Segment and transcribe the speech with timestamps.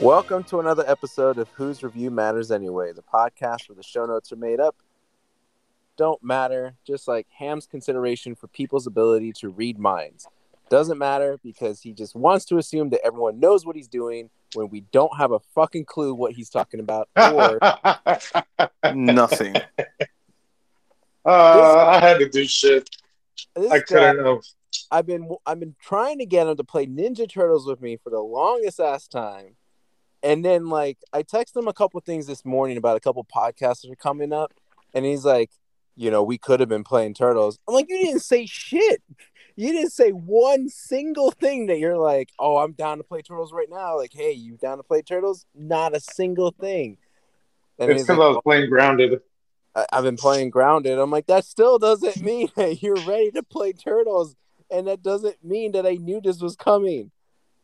[0.00, 4.30] Welcome to another episode of Whose Review Matters Anyway, the podcast where the show notes
[4.30, 4.76] are made up,
[5.96, 10.28] don't matter, just like Ham's consideration for people's ability to read minds.
[10.70, 14.68] Doesn't matter because he just wants to assume that everyone knows what he's doing when
[14.68, 17.58] we don't have a fucking clue what he's talking about or
[18.94, 19.56] Nothing.
[21.24, 22.88] Uh, I had to do shit.
[23.56, 24.38] I guy, couldn't have.
[24.92, 28.10] I've been I've been trying to get him to play Ninja Turtles with me for
[28.10, 29.56] the longest ass time.
[30.22, 33.82] And then like I texted him a couple things this morning about a couple podcasts
[33.82, 34.52] that are coming up,
[34.94, 35.50] and he's like,
[35.96, 37.58] you know, we could have been playing Turtles.
[37.68, 39.02] I'm like, you didn't say shit.
[39.56, 43.52] You didn't say one single thing that you're like, oh, I'm down to play Turtles
[43.52, 43.96] right now.
[43.96, 45.44] Like, hey, you down to play Turtles?
[45.52, 46.98] Not a single thing.
[47.80, 49.20] And It's because like, I was playing grounded.
[49.74, 50.98] I- I've been playing grounded.
[50.98, 54.36] I'm like, that still doesn't mean that you're ready to play turtles,
[54.70, 57.10] and that doesn't mean that I knew this was coming.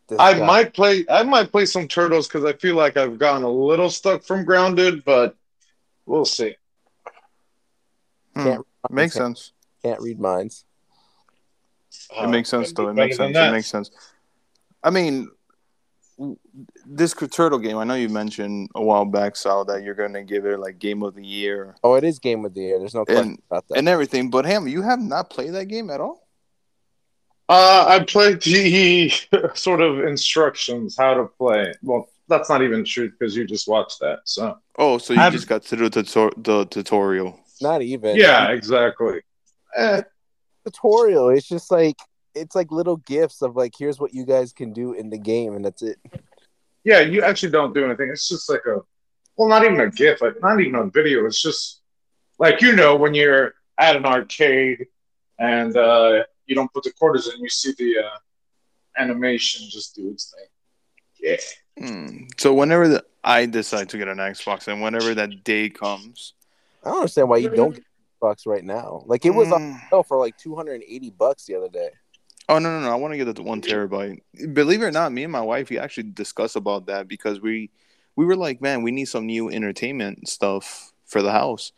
[0.09, 1.05] This I guy- might play.
[1.09, 4.45] I might play some turtles because I feel like I've gotten a little stuck from
[4.45, 5.37] grounded, but
[6.07, 6.57] we'll see.
[8.37, 8.43] Hmm.
[8.45, 9.53] Can't- Makes can't- sense.
[9.83, 10.65] Can't read minds.
[12.19, 12.89] It makes sense, Uh, though.
[12.89, 13.35] It makes sense.
[13.35, 13.49] that.
[13.49, 13.91] It makes sense.
[14.83, 15.31] I mean,
[16.87, 17.77] this turtle game.
[17.77, 21.03] I know you mentioned a while back, Sal, that you're gonna give it like game
[21.03, 22.79] of the year Oh, it is game of the year.
[22.79, 23.79] There's no question And- about that.
[23.79, 24.31] and everything.
[24.31, 26.24] But Ham, you have not played that game at all.
[27.49, 29.11] Uh, I played the
[29.55, 31.75] sort of instructions how to play.
[31.83, 34.21] Well, that's not even true because you just watched that.
[34.25, 37.39] So Oh, so you I've- just got to do the, tutor- the tutorial.
[37.61, 38.17] Not even.
[38.17, 39.21] yeah, exactly.
[39.77, 40.03] Eh,
[40.65, 41.29] tutorial.
[41.31, 41.97] It's just like
[42.35, 45.55] it's like little gifts of like, here's what you guys can do in the game,
[45.55, 45.99] and that's it.
[46.83, 48.09] yeah, you actually don't do anything.
[48.11, 48.79] It's just like a,
[49.37, 51.25] well, not even a GIF, like not even a video.
[51.27, 51.81] It's just
[52.41, 54.87] like you know when you're at an arcade
[55.39, 58.19] and uh, you don't put the quarters in, you see the uh,
[58.99, 61.39] animation just do its thing.
[61.79, 61.87] Yeah.
[61.89, 62.25] Hmm.
[62.39, 66.35] So whenever the, I decide to get an Xbox, and whenever that day comes,
[66.85, 67.85] I don't understand why you don't get
[68.23, 69.03] Xbox right now.
[69.07, 69.91] Like it was on Mm.
[69.91, 71.91] sale for like 280 bucks the other day.
[72.49, 72.93] Oh no no no!
[72.93, 74.21] I want to get the one terabyte.
[74.53, 77.71] Believe it or not, me and my wife we actually discussed about that because we
[78.17, 81.73] we were like, man, we need some new entertainment stuff for the house.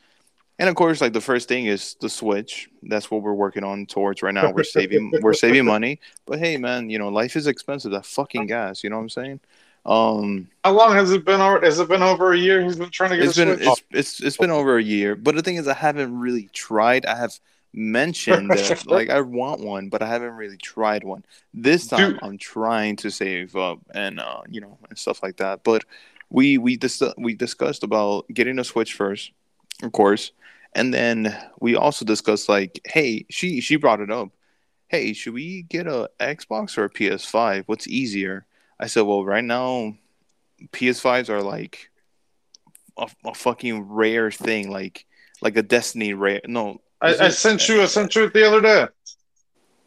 [0.59, 2.71] And of course, like the first thing is the Switch.
[2.83, 4.51] That's what we're working on towards right now.
[4.53, 6.01] We're saving we're saving money.
[6.25, 7.91] But hey, man, you know life is expensive.
[7.91, 8.83] That fucking gas.
[8.83, 9.41] You know what I'm saying?
[9.85, 11.41] Um, How long has it been?
[11.41, 12.63] Over, has it been over a year?
[12.63, 13.69] He's been trying to get it's a been Switch?
[13.69, 15.15] it's, it's it's been over a year.
[15.15, 17.07] But the thing is, I haven't really tried.
[17.07, 17.39] I have
[17.73, 21.25] mentioned that like I want one, but I haven't really tried one.
[21.55, 22.19] This time Dude.
[22.23, 25.63] I'm trying to save up and uh, you know and stuff like that.
[25.63, 25.85] But
[26.31, 29.31] we we dis- we discussed about getting a Switch first,
[29.83, 30.33] of course,
[30.77, 34.29] and then we also discussed like, hey, she she brought it up.
[34.89, 37.65] Hey, should we get a Xbox or a PS5?
[37.67, 38.47] What's easier?
[38.79, 39.97] I said, well, right now,
[40.73, 41.91] PS5s are like
[42.99, 45.07] a, a fucking rare thing, like
[45.41, 46.43] like a Destiny rare.
[46.47, 47.83] No, I, I sent you.
[47.83, 48.87] I sent you it the other day.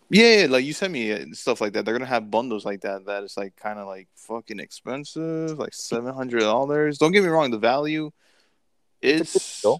[0.10, 1.86] yeah, yeah, like you sent me uh, stuff like that.
[1.86, 3.06] They're gonna have bundles like that.
[3.06, 6.98] That is like kind of like fucking expensive, like seven hundred dollars.
[6.98, 8.12] Don't get me wrong, the value
[9.04, 9.80] It's a is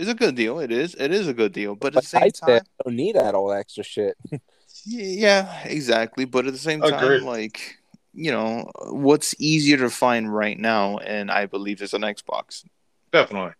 [0.00, 0.08] deal.
[0.08, 0.60] is a good deal.
[0.60, 0.94] It is.
[0.94, 1.74] It is a good deal.
[1.76, 4.16] But at But the same I time, I don't need that all that extra shit.
[4.86, 6.24] yeah, exactly.
[6.24, 7.18] But at the same Agreed.
[7.20, 7.76] time, like
[8.12, 12.64] you know, what's easier to find right now, and I believe is an Xbox.
[13.12, 13.52] Definitely.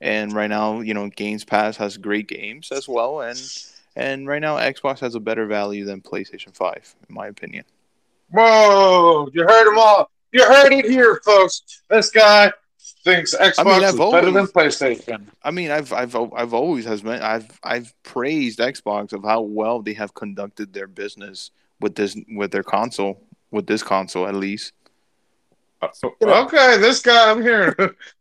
[0.00, 3.38] And right now, you know, Games Pass has great games as well, and
[3.96, 7.64] and right now Xbox has a better value than PlayStation Five, in my opinion.
[8.30, 9.28] Whoa!
[9.32, 10.10] You heard him all.
[10.32, 11.82] You heard it here, folks.
[11.88, 12.52] This guy
[13.06, 15.26] thinks Xbox I've is better than always- PlayStation.
[15.42, 19.80] I mean, I've I've I've always has been I've I've praised Xbox of how well
[19.80, 24.72] they have conducted their business with this with their console with this console at least.
[25.82, 27.76] Okay, this guy I'm here.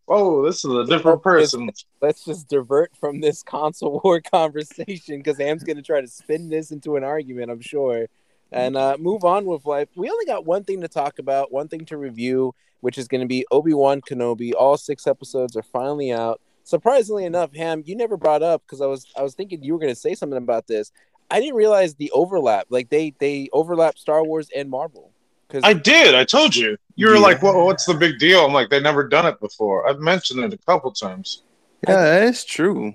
[0.05, 1.71] Whoa, this is a different person.
[2.01, 6.49] Let's just divert from this console war conversation because Ham's going to try to spin
[6.49, 8.07] this into an argument, I'm sure,
[8.51, 9.87] and uh, move on with life.
[9.95, 12.53] We only got one thing to talk about, one thing to review,
[12.85, 14.53] which is going to be Obi Wan Kenobi.
[14.53, 16.39] All six episodes are finally out.
[16.65, 19.79] Surprisingly enough, Ham, you never brought up because I was I was thinking you were
[19.79, 20.91] going to say something about this.
[21.31, 22.67] I didn't realize the overlap.
[22.69, 25.11] Like they they overlap Star Wars and Marvel.
[25.47, 26.13] Because I did.
[26.13, 26.77] I told you.
[26.95, 27.21] You were Yeah.
[27.21, 30.43] like, "Well, what's the big deal?" I'm like, "They've never done it before." I've mentioned
[30.43, 31.41] it a couple times.
[31.87, 32.93] Yeah, that's true.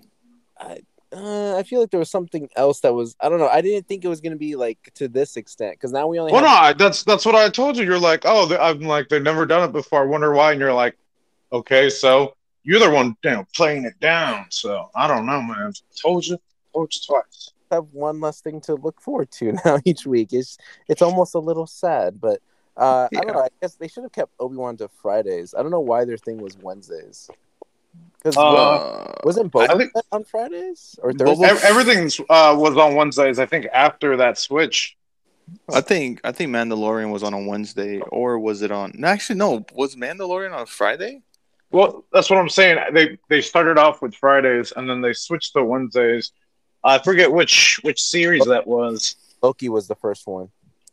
[1.13, 3.49] Uh, I feel like there was something else that was I don't know.
[3.49, 6.19] I didn't think it was going to be like to this extent because now we
[6.19, 7.85] only Well, no, I, that's that's what I told you.
[7.85, 10.03] You're like, "Oh, I'm like, they've never done it before.
[10.03, 10.97] I wonder why." And you're like,
[11.53, 15.73] "Okay, so you're the one, you know, playing it down." So I don't know, man.
[16.01, 16.39] Told you,
[16.73, 17.53] told you twice.
[17.73, 20.33] have one less thing to look forward to now each week.
[20.33, 20.59] It's
[20.89, 22.41] it's almost a little sad, but
[22.77, 23.43] Uh, I don't know.
[23.43, 25.55] I guess they should have kept Obi Wan to Fridays.
[25.55, 27.29] I don't know why their thing was Wednesdays.
[28.23, 31.51] Because Uh, Uh, wasn't Boba think- Fett on Fridays or Boba- Thursdays?
[31.51, 33.39] Ev- Everything's uh, was on Wednesdays.
[33.39, 34.97] I think after that switch.
[35.73, 38.93] I think I think Mandalorian was on a Wednesday, or was it on?
[38.95, 39.65] no, Actually, no.
[39.75, 41.23] Was Mandalorian on Friday?
[41.73, 42.79] Well, that's what I'm saying.
[42.93, 46.31] They they started off with Fridays and then they switched to Wednesdays.
[46.85, 49.17] I forget which which series that was.
[49.43, 50.49] Loki was the first one.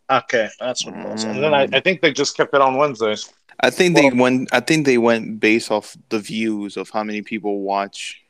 [0.09, 1.23] Okay, that's what it was.
[1.25, 3.31] And then I, I think they just kept it on Wednesdays.
[3.59, 4.49] I think they went.
[4.53, 8.21] I think they went based off the views of how many people watch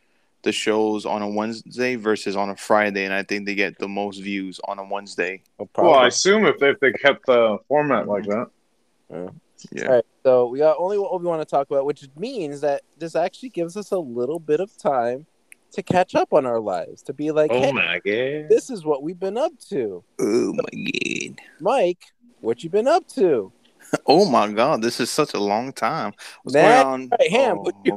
[0.43, 3.87] the shows on a Wednesday versus on a Friday, and I think they get the
[3.87, 5.41] most views on a Wednesday.
[5.59, 9.25] Oh, Well, I assume if they, if they kept the format like mm-hmm.
[9.25, 9.33] that.
[9.71, 9.87] Yeah.
[9.87, 12.83] All right, so we got only what we want to talk about, which means that
[12.97, 15.25] this actually gives us a little bit of time
[15.71, 18.49] to catch up on our lives, to be like, oh hey, my god!
[18.49, 20.03] this is what we've been up to.
[20.19, 21.41] Oh my god.
[21.59, 22.05] Mike,
[22.39, 23.51] what you been up to?
[24.05, 24.81] Oh my god.
[24.81, 26.13] This is such a long time.
[26.43, 27.09] What's Nah, going on?
[27.19, 27.93] right, Ham, oh, what you-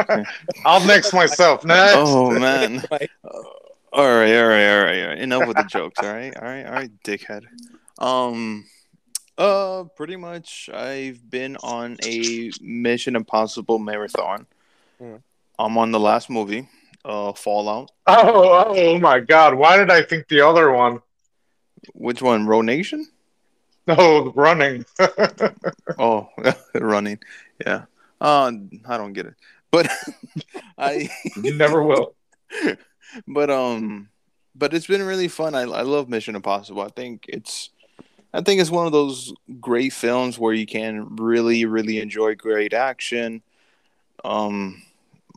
[0.00, 0.24] okay.
[0.64, 1.64] I'll next myself.
[1.64, 1.94] Next.
[1.96, 2.82] oh man.
[2.90, 3.10] Mike.
[3.24, 5.18] All right, all right, all right, all right.
[5.18, 6.00] Enough with the jokes.
[6.02, 7.42] All right, all right, all right, dickhead.
[7.98, 8.64] Um,
[9.36, 10.70] uh, pretty much.
[10.72, 14.46] I've been on a Mission Impossible marathon.
[14.98, 15.16] Hmm.
[15.58, 16.68] I'm on the last movie,
[17.04, 17.90] uh, Fallout.
[18.06, 19.54] Oh, oh my god!
[19.54, 21.00] Why did I think the other one?
[21.94, 22.46] Which one?
[22.46, 23.06] Row Nation?
[23.86, 24.84] No, running.
[25.98, 26.28] Oh,
[26.74, 27.18] running.
[27.64, 27.84] Yeah.
[28.20, 28.52] Uh,
[28.88, 29.34] I don't get it,
[29.72, 29.88] but
[30.78, 31.10] I.
[31.42, 32.14] you never will.
[33.26, 34.08] but um
[34.54, 37.70] but it's been really fun I, I love mission impossible i think it's
[38.32, 42.72] i think it's one of those great films where you can really really enjoy great
[42.74, 43.42] action
[44.24, 44.82] um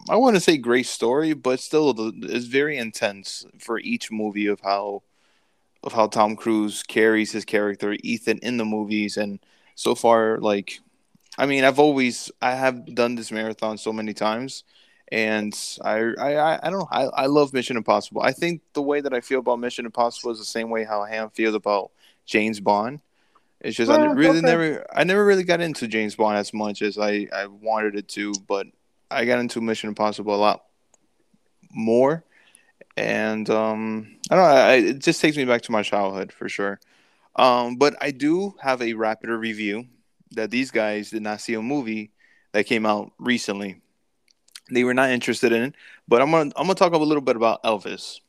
[0.10, 1.94] i want to say great story but still
[2.24, 5.02] it's very intense for each movie of how
[5.86, 9.40] of how tom cruise carries his character ethan in the movies and
[9.76, 10.80] so far like
[11.38, 14.64] i mean i've always i have done this marathon so many times
[15.12, 15.54] and
[15.84, 16.88] I, I, I- don't know.
[16.92, 18.22] I, I love Mission Impossible.
[18.22, 21.04] I think the way that I feel about Mission Impossible is the same way how
[21.04, 21.92] Ham feels about
[22.26, 23.02] James Bond.
[23.62, 24.48] It's just I really okay.
[24.48, 28.08] never, I never really got into James Bond as much as I, I wanted it
[28.10, 28.68] to, but
[29.10, 30.66] I got into Mission Impossible a lot
[31.72, 32.24] more,
[32.98, 34.52] and um, I don't know.
[34.52, 36.80] I, it just takes me back to my childhood for sure.
[37.36, 39.86] Um, but I do have a rapid review
[40.32, 42.12] that these guys did not see a movie
[42.54, 43.82] that came out recently
[44.72, 45.76] they were not interested in it.
[46.08, 48.20] But I'm gonna I'm gonna talk a little bit about Elvis.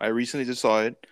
[0.00, 1.06] I recently just saw it.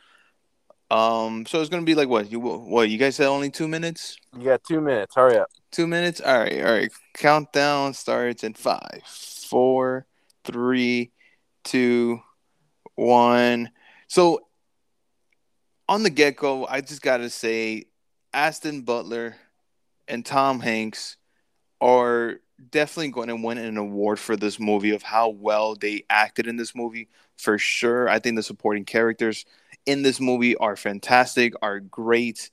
[0.90, 4.16] Um, so it's gonna be like what you what you guys said only two minutes.
[4.36, 5.14] You got two minutes.
[5.14, 5.48] Hurry up.
[5.70, 6.20] Two minutes.
[6.20, 6.92] All right, all right.
[7.14, 10.06] Countdown starts in five, four,
[10.44, 11.12] three,
[11.62, 12.20] two,
[13.00, 13.70] one.
[14.08, 14.40] So
[15.88, 17.84] on the get go, I just gotta say,
[18.32, 19.36] Austin Butler
[20.06, 21.16] and Tom Hanks
[21.80, 26.46] are definitely going to win an award for this movie of how well they acted
[26.46, 28.08] in this movie for sure.
[28.08, 29.46] I think the supporting characters
[29.86, 32.50] in this movie are fantastic, are great,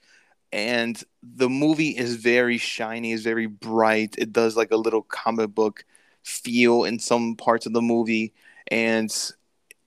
[0.52, 4.16] and the movie is very shiny, is very bright.
[4.18, 5.86] It does like a little comic book
[6.24, 8.34] feel in some parts of the movie,
[8.72, 9.14] and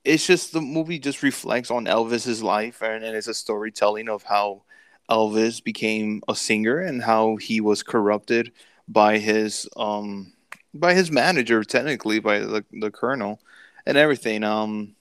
[0.03, 4.23] it's just the movie just reflects on Elvis's life and, and it's a storytelling of
[4.23, 4.63] how
[5.09, 8.51] Elvis became a singer and how he was corrupted
[8.87, 10.33] by his um
[10.73, 13.39] by his manager technically by the, the colonel
[13.85, 14.95] and everything um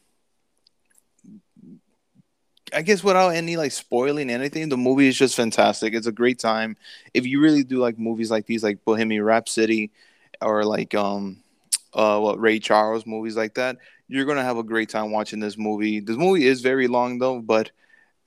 [2.73, 5.95] I guess without any like spoiling anything, the movie is just fantastic.
[5.95, 6.77] It's a great time.
[7.15, 9.91] If you really do like movies like these, like Bohemian Rhapsody,
[10.41, 11.43] or like um,
[11.95, 13.79] uh, what Ray Charles movies like that,
[14.09, 16.01] you're gonna have a great time watching this movie.
[16.01, 17.71] This movie is very long though, but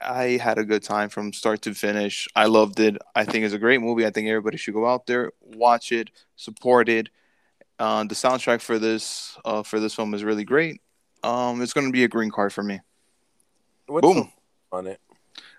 [0.01, 2.27] I had a good time from start to finish.
[2.35, 2.97] I loved it.
[3.15, 4.05] I think it's a great movie.
[4.05, 7.09] I think everybody should go out there, watch it, support it.
[7.79, 10.81] Uh, the soundtrack for this uh, for this film is really great.
[11.23, 12.79] Um, it's gonna be a green card for me.
[13.87, 14.31] What's Boom.
[14.71, 14.99] on it?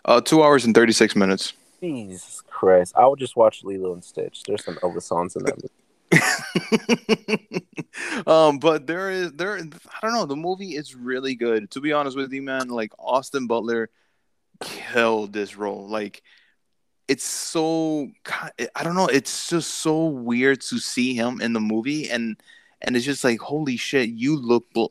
[0.05, 1.55] Uh, two hours and thirty six minutes.
[1.81, 2.95] Jesus Christ!
[2.97, 4.43] I would just watch Lilo and Stitch.
[4.47, 5.59] There's some Elvis songs in that.
[8.27, 9.57] Um, but there is there.
[9.57, 10.25] I don't know.
[10.25, 11.71] The movie is really good.
[11.73, 13.91] To be honest with you, man, like Austin Butler
[14.61, 15.89] killed this role.
[15.89, 16.23] Like
[17.09, 18.09] it's so
[18.75, 19.07] I don't know.
[19.07, 22.37] It's just so weird to see him in the movie, and
[22.81, 24.87] and it's just like holy shit, you look bl-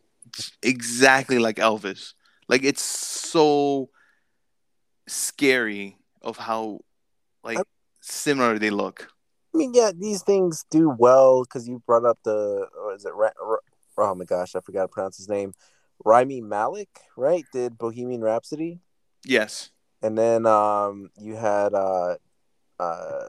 [0.61, 2.13] exactly like Elvis.
[2.47, 3.89] Like it's so
[5.07, 6.81] scary of how
[7.43, 7.59] like
[8.01, 9.12] similar they look.
[9.53, 13.13] I mean, yeah, these things do well because you brought up the is it?
[13.13, 13.57] Ra- Ra-
[13.97, 15.53] oh my gosh, I forgot to pronounce his name.
[16.03, 17.45] Rami Malek, right?
[17.53, 18.79] Did Bohemian Rhapsody,
[19.23, 19.69] Yes.
[20.01, 22.15] and then um, you had uh,
[22.79, 23.27] Uh,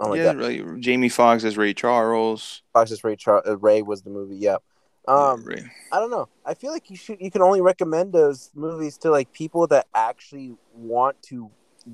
[0.00, 2.62] oh my yeah, god, like, Jamie Foxx as Ray Charles.
[2.72, 4.36] Fox's Ray Char- uh, Ray was the movie.
[4.36, 4.62] Yep.
[5.08, 5.64] Um, Yeah.
[5.92, 6.28] I don't know.
[6.46, 7.20] I feel like you should.
[7.20, 11.50] You can only recommend those movies to like people that actually want to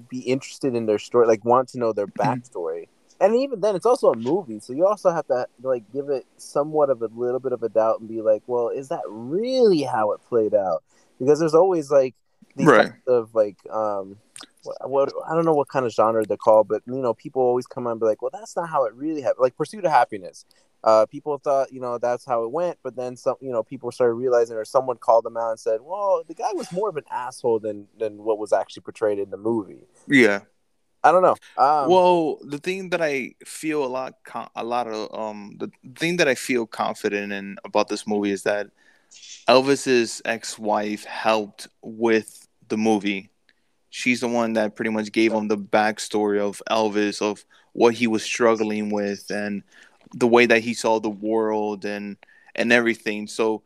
[0.09, 2.87] be interested in their story, like want to know their backstory.
[3.21, 6.27] And even then, it's also a movie, so you also have to like give it
[6.39, 9.83] somewhat of a little bit of a doubt and be like, well, is that really
[9.83, 10.83] how it played out?
[11.19, 12.15] Because there's always like
[12.57, 12.93] these Right.
[13.07, 14.17] of like um.
[14.63, 17.41] What, what I don't know what kind of genre they're called, but you know, people
[17.41, 19.87] always come on and be like, "Well, that's not how it really happened." Like Pursuit
[19.87, 20.45] of Happiness,
[20.85, 23.91] uh, people thought you know that's how it went, but then some you know people
[23.91, 26.97] started realizing, or someone called them out and said, "Well, the guy was more of
[26.99, 30.41] an asshole than than what was actually portrayed in the movie." Yeah.
[31.03, 31.37] I don't know.
[31.57, 34.15] Um, well, the thing that I feel a lot,
[34.55, 38.43] a lot of, um, the thing that I feel confident in about this movie is
[38.43, 38.69] that
[39.49, 43.31] Elvis's ex-wife helped with the movie.
[43.89, 48.07] She's the one that pretty much gave him the backstory of Elvis, of what he
[48.07, 49.63] was struggling with, and
[50.15, 52.17] the way that he saw the world, and
[52.55, 53.27] and everything.
[53.27, 53.63] So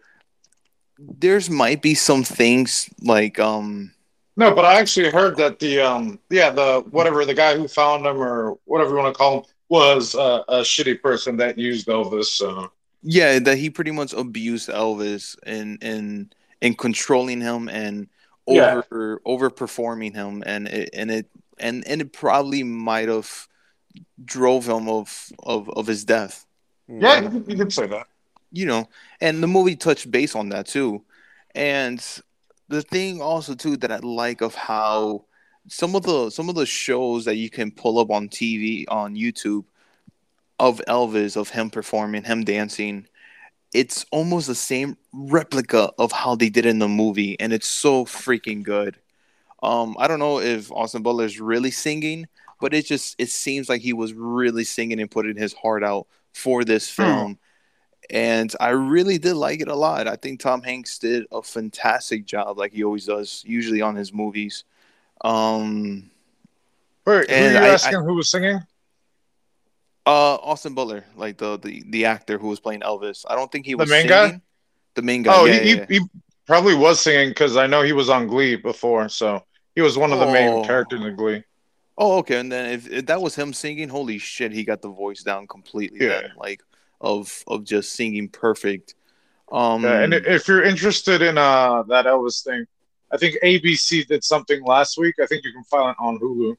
[0.99, 3.94] there's might be some things like um
[4.37, 8.05] No, but I actually heard that the um yeah the whatever the guy who found
[8.05, 11.87] him or whatever you want to call him was uh, a shitty person that used
[11.87, 12.41] Elvis.
[12.43, 12.69] Uh,
[13.03, 18.09] Yeah, that he pretty much abused Elvis and and in controlling him and
[18.49, 18.83] Yeah.
[18.87, 21.27] over overperforming him, and it and it
[21.59, 23.49] and and it probably might have
[24.25, 26.47] drove him of of of his death.
[26.89, 28.07] yeah, you could, you could say that.
[28.53, 28.89] You know,
[29.21, 31.05] and the movie touched base on that too,
[31.55, 32.01] and
[32.69, 35.25] the thing also too that I like of how
[35.69, 39.15] some of the some of the shows that you can pull up on TV on
[39.15, 39.65] YouTube
[40.59, 43.07] of Elvis of him performing, him dancing,
[43.75, 48.05] it's almost the same replica of how they did in the movie, and it's so
[48.05, 48.97] freaking good.
[49.63, 52.27] Um, I don't know if Austin Butler is really singing,
[52.61, 56.07] but it just it seems like he was really singing and putting his heart out
[56.33, 57.39] for this film.
[58.11, 60.07] And I really did like it a lot.
[60.09, 64.13] I think Tom Hanks did a fantastic job, like he always does, usually on his
[64.13, 64.65] movies.
[65.23, 66.11] Um,
[67.07, 68.61] Wait, who are you I- asking who was singing?
[70.07, 73.25] uh, Austin Butler, like the, the the actor who was playing Elvis.
[73.29, 74.41] I don't think he was The main guy?
[74.95, 75.33] The main guy.
[75.35, 75.87] Oh, yeah, he, yeah.
[75.89, 76.01] he, he
[76.47, 79.43] probably was singing because I know he was on Glee before, so
[79.75, 80.33] he was one of the Oh.
[80.33, 81.43] main characters in Glee.
[81.97, 82.39] Oh, okay.
[82.39, 85.47] And then if, if that was him singing, holy shit, he got the voice down
[85.47, 86.01] completely.
[86.07, 86.21] Yeah.
[86.23, 86.61] Then, like
[87.01, 88.95] of of just singing perfect.
[89.53, 92.67] Um, Yeah, and if you're interested in uh that Elvis thing,
[93.13, 95.17] I think ABC did something last week.
[95.23, 96.57] I think you can find it on Hulu.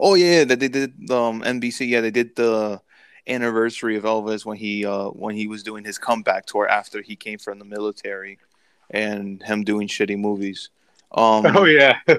[0.00, 1.88] oh yeah, that they did um NBC.
[1.88, 2.80] Yeah, they did the
[3.26, 7.16] anniversary of Elvis when he uh when he was doing his comeback tour after he
[7.16, 8.38] came from the military,
[8.90, 10.70] and him doing shitty movies.
[11.12, 11.98] Um, oh yeah,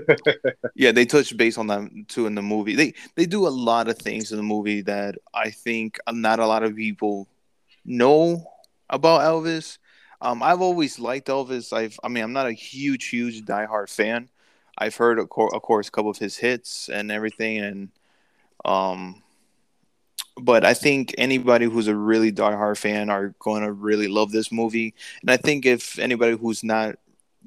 [0.75, 2.75] Yeah, they touch base on that too in the movie.
[2.75, 6.47] They they do a lot of things in the movie that I think not a
[6.47, 7.27] lot of people
[7.89, 8.45] know
[8.89, 9.77] about Elvis.
[10.21, 11.73] Um, I've always liked Elvis.
[11.73, 14.29] I've I mean I'm not a huge huge diehard fan.
[14.77, 17.89] I've heard of, cour- of course a couple of his hits and everything, and
[18.65, 19.23] um,
[20.37, 24.51] but I think anybody who's a really diehard fan are going to really love this
[24.51, 24.93] movie.
[25.21, 26.95] And I think if anybody who's not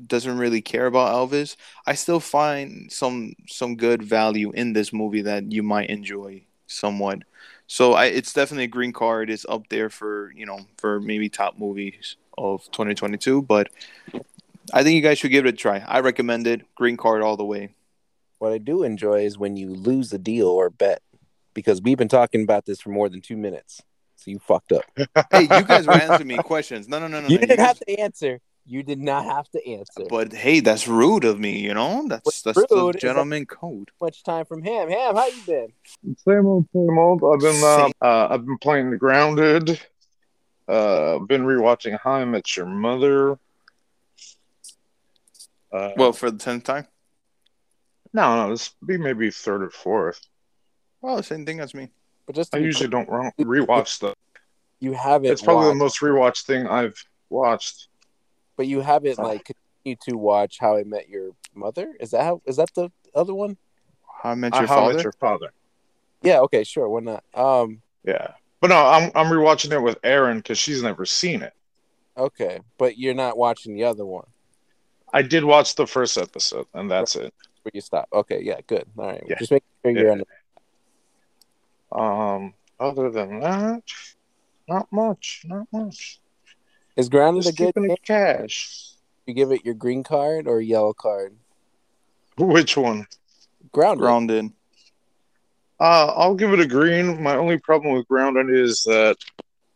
[0.06, 1.56] doesn't really care about Elvis,
[1.86, 7.20] I still find some some good value in this movie that you might enjoy somewhat.
[7.66, 9.30] So I, it's definitely a green card.
[9.30, 13.42] It's up there for you know for maybe top movies of 2022.
[13.42, 13.70] But
[14.72, 15.78] I think you guys should give it a try.
[15.86, 16.62] I recommend it.
[16.74, 17.74] Green card all the way.
[18.38, 21.00] What I do enjoy is when you lose a deal or bet,
[21.54, 23.80] because we've been talking about this for more than two minutes.
[24.16, 24.84] So you fucked up.
[25.30, 26.88] Hey, you guys were answering me questions.
[26.88, 27.28] No, no, no, no.
[27.28, 27.40] You no.
[27.40, 28.40] didn't guys- have to answer.
[28.64, 30.04] You did not have to answer.
[30.08, 31.58] But hey, that's rude of me.
[31.58, 33.90] You know, that's What's that's the rude is gentleman code.
[34.00, 34.88] much time from Ham.
[34.88, 35.72] Ham, how you been?
[36.18, 37.22] same old, same old.
[37.24, 39.80] I've been uh, uh I've been playing Grounded.
[40.68, 43.32] Uh, been rewatching How I Met Your Mother.
[45.72, 46.86] Uh, Well, for the tenth time.
[48.12, 50.20] no, no, this would be maybe third or fourth.
[51.00, 51.88] Well, same thing as me.
[52.26, 54.14] But just I usually clear, don't re- rewatch stuff.
[54.78, 55.30] you haven't.
[55.32, 56.94] It's probably the most rewatched thing I've
[57.28, 57.88] watched.
[58.62, 59.44] But you haven't like
[59.82, 61.96] continued to watch How I Met Your Mother.
[61.98, 62.40] Is that how?
[62.46, 63.56] Is that the other one?
[64.22, 64.94] How I Met Uh, Your How I Father.
[64.94, 65.52] Met Your Father.
[66.22, 66.38] Yeah.
[66.42, 66.62] Okay.
[66.62, 66.88] Sure.
[66.88, 67.24] Why not?
[67.34, 67.82] Um.
[68.04, 71.52] Yeah, but no, I'm I'm rewatching it with Erin because she's never seen it.
[72.16, 72.60] Okay.
[72.78, 74.26] But you're not watching the other one.
[75.12, 77.34] I did watch the first episode, and that's it.
[77.62, 78.08] Where you stop?
[78.12, 78.42] Okay.
[78.44, 78.60] Yeah.
[78.64, 78.84] Good.
[78.96, 79.24] All right.
[79.28, 79.38] Yeah.
[79.40, 80.22] Just make sure you're Yeah.
[81.90, 82.34] on.
[82.44, 83.82] Um, other than that,
[84.68, 86.20] not much, not much.
[86.96, 87.74] Is grounded a good?
[87.74, 88.90] keeping cash.
[89.26, 91.36] You give it your green card or yellow card?
[92.36, 93.06] Which one?
[93.72, 94.00] Grounded.
[94.02, 94.52] Grounded.
[95.80, 97.22] Uh, I'll give it a green.
[97.22, 99.16] My only problem with grounded is that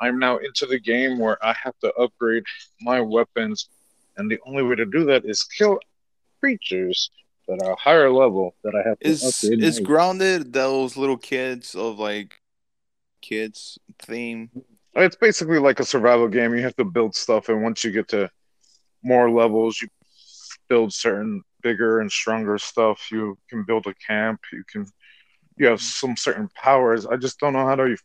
[0.01, 2.45] I'm now into the game where I have to upgrade
[2.81, 3.69] my weapons,
[4.17, 5.79] and the only way to do that is kill
[6.41, 7.11] creatures
[7.49, 9.63] that are higher level that I have to Is upgrade.
[9.63, 12.41] is my- grounded those little kids of like
[13.23, 14.51] kids theme?
[14.97, 16.55] It's basically like a survival game.
[16.55, 18.31] You have to build stuff, and once you get to
[19.03, 19.89] more levels, you
[20.69, 23.09] build certain bigger and stronger stuff.
[23.13, 24.41] You can build a camp.
[24.53, 24.87] You can.
[25.59, 27.07] You have some certain powers.
[27.07, 27.97] I just don't know how to.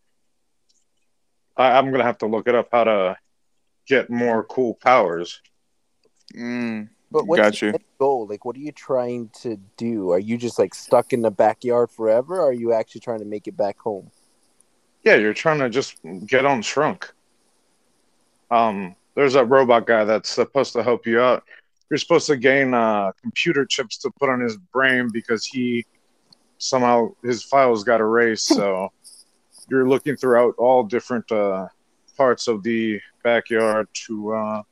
[1.57, 3.17] I, I'm gonna have to look it up how to
[3.87, 5.41] get more cool powers.
[6.35, 7.73] Mm, But what's Got your you.
[7.75, 8.27] end goal?
[8.27, 10.11] Like, what are you trying to do?
[10.11, 12.37] Are you just like stuck in the backyard forever?
[12.37, 14.11] Or are you actually trying to make it back home?
[15.03, 17.11] Yeah, you're trying to just get on shrunk.
[18.51, 21.43] Um, there's a robot guy that's supposed to help you out.
[21.89, 25.85] You're supposed to gain uh, computer chips to put on his brain because he
[26.57, 28.47] somehow his files got erased.
[28.47, 28.91] So
[29.69, 31.67] you're looking throughout all different uh,
[32.15, 34.63] parts of the backyard to uh,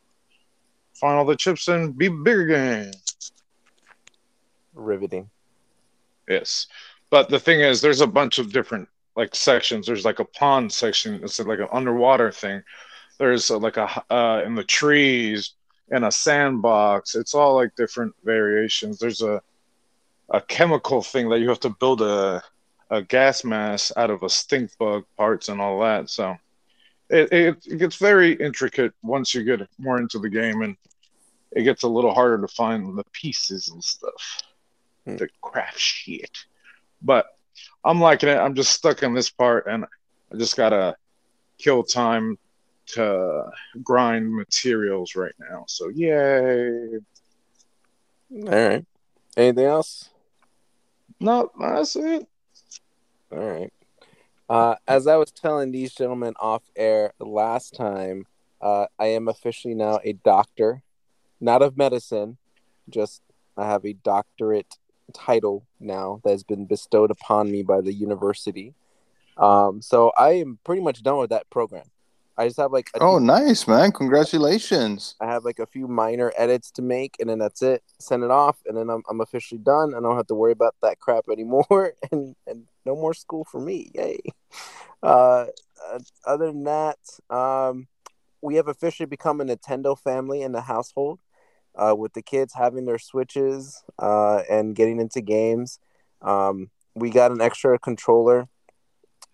[0.94, 2.92] find all the chips and be bigger again.
[4.74, 5.30] Riveting.
[6.28, 6.68] Yes.
[7.10, 9.86] But the thing is, there's a bunch of different like sections.
[9.88, 11.16] There's like a pond section.
[11.24, 12.64] It's like an underwater thing.
[13.18, 15.54] There's uh like a uh, in the trees
[15.92, 17.16] and a sandbox.
[17.16, 19.00] It's all like different variations.
[19.00, 19.42] There's a
[20.32, 22.42] a chemical thing that you have to build a
[22.92, 26.10] a gas mask out of a stink bug parts and all that.
[26.10, 26.36] So
[27.10, 30.76] it, it, it gets very intricate once you get more into the game and
[31.52, 34.42] it gets a little harder to find the pieces and stuff
[35.06, 35.16] Hmm.
[35.18, 36.38] the craft shit.
[37.02, 37.28] But
[37.84, 38.38] I'm liking it.
[38.38, 39.86] I'm just stuck in this part, and
[40.32, 40.96] I just gotta
[41.58, 42.38] kill time
[42.88, 43.46] to
[43.84, 45.66] grind materials right now.
[45.68, 46.98] So yay!
[48.32, 48.86] All right.
[49.38, 50.10] Anything else?
[51.20, 52.28] No, that's it.
[53.32, 53.74] All right.
[54.50, 58.26] Uh, as I was telling these gentlemen off air last time,
[58.62, 60.82] uh, I am officially now a doctor,
[61.40, 62.38] not of medicine,
[62.90, 63.22] just
[63.56, 64.78] I have a doctorate
[65.14, 68.74] title now that has been bestowed upon me by the university.
[69.38, 71.86] Um, so I am pretty much done with that program.
[72.40, 73.92] I just have like a Oh, nice, man!
[73.92, 75.16] Congratulations.
[75.20, 77.84] I have like a few minor edits to make, and then that's it.
[78.00, 79.94] Send it off, and then I'm, I'm officially done.
[79.94, 83.60] I don't have to worry about that crap anymore, and and no more school for
[83.60, 83.92] me.
[83.94, 84.20] Yay!
[85.04, 85.48] Uh,
[85.86, 86.98] uh, other than that,
[87.30, 87.88] um,
[88.42, 91.20] we have officially become a Nintendo family in the household,
[91.76, 95.80] uh, with the kids having their switches uh, and getting into games.
[96.22, 98.48] Um, we got an extra controller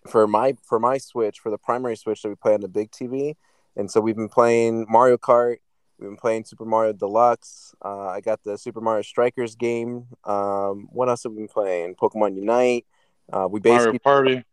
[0.08, 2.90] for my for my Switch for the primary Switch that we play on the big
[2.90, 3.34] TV.
[3.76, 5.56] And so we've been playing Mario Kart.
[5.98, 7.74] We've been playing Super Mario Deluxe.
[7.84, 10.06] Uh, I got the Super Mario Strikers game.
[10.24, 11.94] Um, what else have we been playing?
[11.94, 12.86] Pokemon Unite.
[13.32, 14.44] Uh, we basically Mario Party.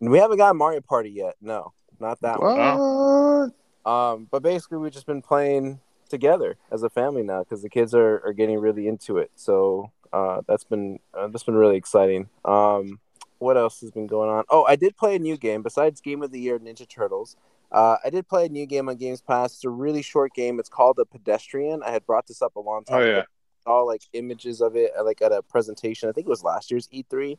[0.00, 1.34] we haven't got Mario Party yet.
[1.40, 2.56] No, not that one.
[2.56, 3.90] What?
[3.90, 7.94] Um, but basically we've just been playing together as a family now because the kids
[7.94, 9.30] are, are getting really into it.
[9.36, 12.28] So uh, that's been uh, that's been really exciting.
[12.44, 13.00] Um,
[13.38, 14.44] what else has been going on?
[14.50, 17.36] Oh, I did play a new game besides Game of the Year Ninja Turtles.
[17.72, 19.54] Uh, I did play a new game on Games Pass.
[19.54, 20.58] It's a really short game.
[20.58, 21.82] It's called The Pedestrian.
[21.82, 23.22] I had brought this up a long time Oh ago yeah.
[23.64, 26.08] saw like images of it uh, like at a presentation.
[26.08, 27.38] I think it was last year's E3.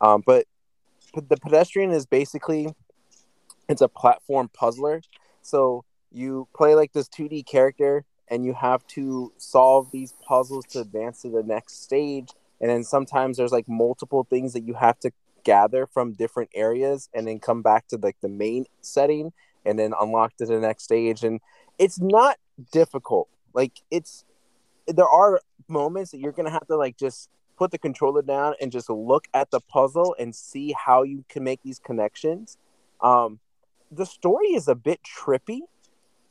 [0.00, 0.46] Um, but
[1.14, 2.74] the pedestrian is basically
[3.68, 5.02] it's a platform puzzler.
[5.42, 10.80] So you play like this 2D character and you have to solve these puzzles to
[10.80, 12.30] advance to the next stage.
[12.60, 15.12] And then sometimes there's like multiple things that you have to
[15.44, 19.32] gather from different areas and then come back to like the main setting
[19.64, 21.22] and then unlock to the next stage.
[21.22, 21.40] And
[21.78, 22.38] it's not
[22.72, 23.28] difficult.
[23.52, 24.24] Like it's
[24.86, 28.70] there are moments that you're gonna have to like just put the controller down and
[28.70, 32.58] just look at the puzzle and see how you can make these connections.
[33.00, 33.40] Um,
[33.90, 35.60] the story is a bit trippy.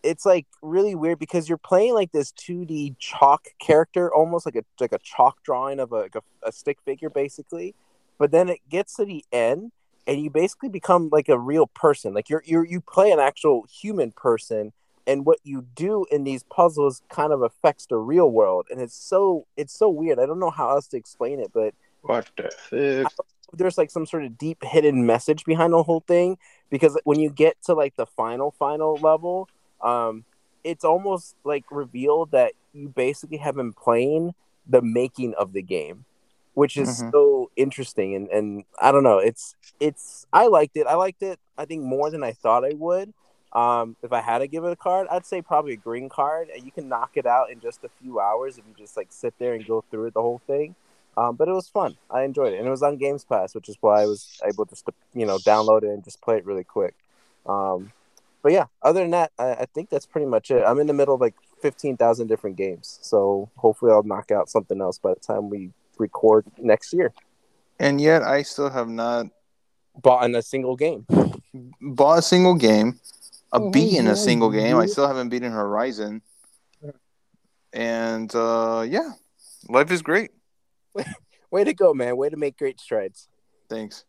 [0.05, 4.63] It's like really weird because you're playing like this 2D chalk character, almost like a
[4.79, 7.75] like a chalk drawing of a, like a, a stick figure, basically.
[8.17, 9.71] But then it gets to the end,
[10.07, 12.13] and you basically become like a real person.
[12.13, 14.71] Like you're you you play an actual human person,
[15.07, 18.95] and what you do in these puzzles kind of affects the real world and it's
[18.95, 22.49] so it's so weird i don't know how else to explain it but What the
[22.71, 23.27] fuck?
[23.53, 26.37] there's like some sort of deep hidden message behind the whole thing
[26.69, 29.47] because when you get to like the final final level
[29.81, 30.23] um
[30.63, 34.33] it's almost like revealed that you basically have been playing
[34.67, 36.05] the making of the game
[36.53, 37.11] which is Mhm.
[37.11, 41.39] so interesting and and i don't know it's it's i liked it i liked it
[41.57, 43.13] i think more than i thought i would
[43.53, 46.49] um, if I had to give it a card, I'd say probably a green card,
[46.53, 49.07] and you can knock it out in just a few hours if you just like
[49.11, 50.75] sit there and go through it the whole thing.
[51.15, 51.95] Um, but it was fun.
[52.11, 54.65] I enjoyed it, and it was on Games Pass, which is why I was able
[54.65, 56.95] to just to you know download it and just play it really quick.
[57.45, 57.93] Um,
[58.45, 60.63] but yeah, other than that, I, I think that's pretty much it.
[60.63, 64.51] I'm in the middle of like fifteen thousand different games, so hopefully I'll knock out
[64.51, 67.11] something else by the time we record next year.
[67.79, 69.25] And yet, I still have not
[69.99, 71.07] Bought in a single game.
[71.81, 72.99] bought a single game,
[73.51, 74.77] a B in a single game.
[74.77, 76.21] I still haven't beaten Horizon.
[77.73, 79.13] And uh, yeah,
[79.69, 80.29] life is great.
[81.49, 82.15] Way to go, man!
[82.15, 83.27] Way to make great strides.
[83.71, 84.05] Thanks.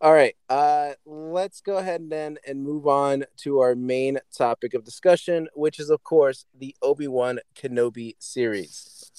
[0.00, 4.72] All right, uh, let's go ahead and then and move on to our main topic
[4.74, 9.10] of discussion, which is of course the Obi Wan Kenobi series.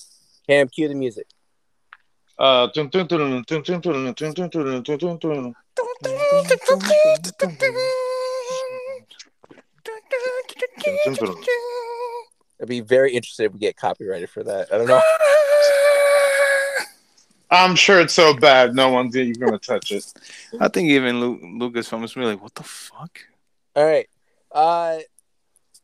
[0.47, 1.27] Cam, cue the music.
[12.61, 14.73] I'd be very interested if we get copyrighted for that.
[14.73, 15.01] I don't know.
[17.51, 20.13] I'm sure it's so bad, no one's even gonna touch it.
[20.59, 23.19] I think even Lu- Lucasfilm was really like, what the fuck?
[23.75, 24.07] All right.
[24.51, 24.99] Uh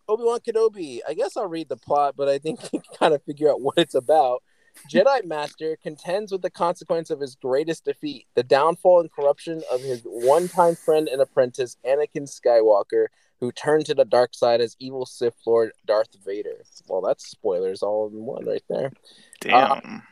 [0.07, 0.99] Obi Wan Kenobi.
[1.07, 3.61] I guess I'll read the plot, but I think you can kind of figure out
[3.61, 4.43] what it's about.
[4.91, 9.81] Jedi Master contends with the consequence of his greatest defeat, the downfall and corruption of
[9.81, 13.07] his one time friend and apprentice, Anakin Skywalker,
[13.39, 16.61] who turned to the dark side as evil Sith Lord Darth Vader.
[16.87, 18.91] Well, that's spoilers all in one right there.
[19.39, 20.03] Damn.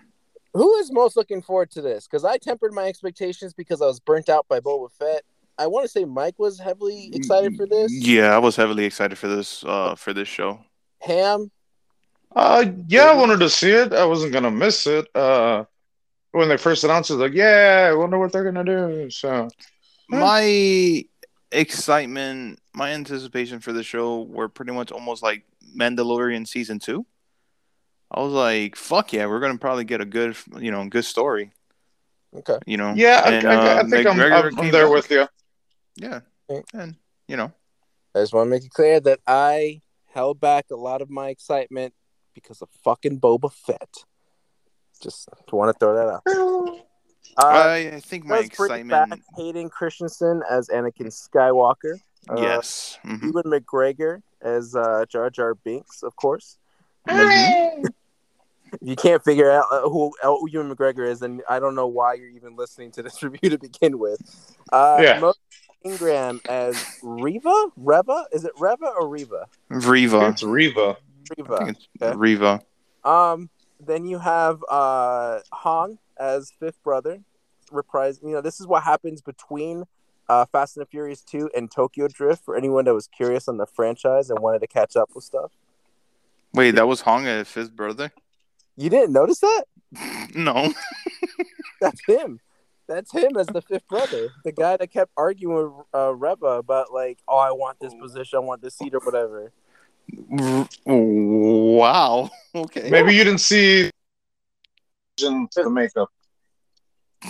[0.53, 2.07] Who is most looking forward to this?
[2.07, 5.23] Because I tempered my expectations because I was burnt out by Boba Fett.
[5.57, 7.91] I want to say Mike was heavily excited for this.
[7.93, 10.59] Yeah, I was heavily excited for this uh for this show.
[11.01, 11.51] Ham,
[12.35, 13.93] Uh, yeah, I wanted to see it.
[13.93, 15.07] I wasn't gonna miss it.
[15.15, 15.65] Uh,
[16.31, 19.09] when they first announced it, like, yeah, I wonder what they're gonna do.
[19.09, 19.47] So.
[20.09, 21.05] My
[21.51, 25.43] excitement, my anticipation for the show were pretty much almost like
[25.75, 27.05] Mandalorian season two.
[28.13, 31.51] I was like, "Fuck yeah, we're gonna probably get a good, you know, good story."
[32.35, 32.57] okay.
[32.65, 34.95] You know, yeah, I, And, I, I uh, think I'm, I'm, I'm there back.
[34.95, 35.27] with you.
[35.95, 36.19] yeah,
[36.73, 36.95] and
[37.27, 37.51] you know,
[38.15, 39.81] I just want to make it clear that I
[40.13, 41.93] held back a lot of my excitement
[42.33, 43.89] because of fucking Boba Fett.
[45.01, 46.79] Just want to throw that out.
[47.35, 49.09] Uh, I, I think my let's bring excitement.
[49.09, 51.95] back Hayden Christensen as Anakin Skywalker.
[52.29, 52.99] Uh, yes.
[53.03, 53.23] mhm.
[53.23, 56.59] Ewan McGregor as uh, Jar Jar Binks, of course.
[57.07, 57.85] Mhm.
[58.81, 61.87] If you can't figure out uh, who uh, Ewan McGregor is, then I don't know
[61.87, 64.19] why you're even listening to this review to begin with.
[64.71, 65.19] Uh, Yeah.
[65.19, 65.33] Mo
[65.83, 67.65] Ingram as Reva?
[67.75, 68.25] Reva?
[68.31, 69.47] Is it Reva or Reva?
[69.69, 70.29] Riva.
[70.29, 70.97] It's Reva.
[70.97, 71.65] I Reva.
[71.67, 72.15] it's Okay.
[72.15, 72.61] Riva.
[73.03, 73.49] Um,
[73.85, 77.21] then you have uh Han as fifth brother,
[77.71, 78.19] reprise.
[78.23, 79.83] You know, this is what happens between
[80.29, 82.45] uh Fast and the Furious two and Tokyo Drift.
[82.45, 85.51] For anyone that was curious on the franchise and wanted to catch up with stuff,
[86.53, 88.11] Wait, that was Hong as his brother?
[88.77, 89.65] You didn't notice that?
[90.35, 90.73] no.
[91.81, 92.39] That's him.
[92.87, 96.91] That's him as the fifth brother, the guy that kept arguing with uh, Reva about
[96.91, 99.51] like, oh, I want this position, I want this seat or whatever.
[100.85, 102.29] Wow.
[102.55, 102.87] Okay.
[102.91, 103.89] Maybe you didn't see
[105.17, 106.07] the makeup.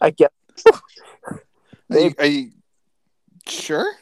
[0.00, 0.32] I get.
[1.90, 2.52] Are you, are you
[3.46, 3.92] sure?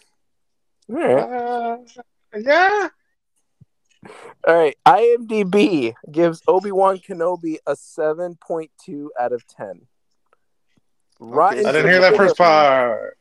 [0.88, 1.18] All right.
[1.18, 1.78] Uh,
[2.38, 2.88] yeah.
[4.46, 9.82] All right, IMDb gives Obi Wan Kenobi a seven point two out of ten.
[11.20, 13.18] Rotten I didn't hear that first part.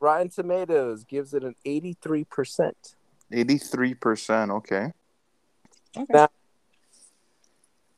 [0.00, 2.94] Rotten Tomatoes gives it an eighty three percent.
[3.32, 4.50] 83%.
[4.50, 4.92] Okay.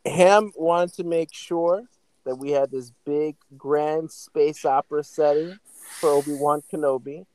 [0.06, 1.82] Ham wanted to make sure
[2.24, 5.58] that we had this big grand space opera setting
[6.00, 7.26] for Obi Wan Kenobi.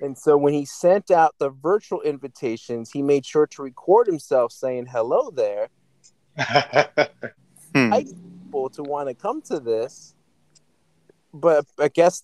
[0.00, 4.52] And so when he sent out the virtual invitations, he made sure to record himself
[4.52, 5.68] saying hello there
[7.74, 7.92] Hmm.
[7.92, 8.04] I-
[8.44, 10.14] people to want to come to this.
[11.32, 12.22] But I guess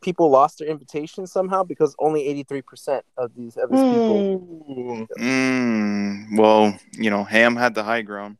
[0.00, 5.08] people lost their invitation somehow because only 83% of these of his people.
[5.18, 8.36] Mm, well, you know, Ham had the high ground.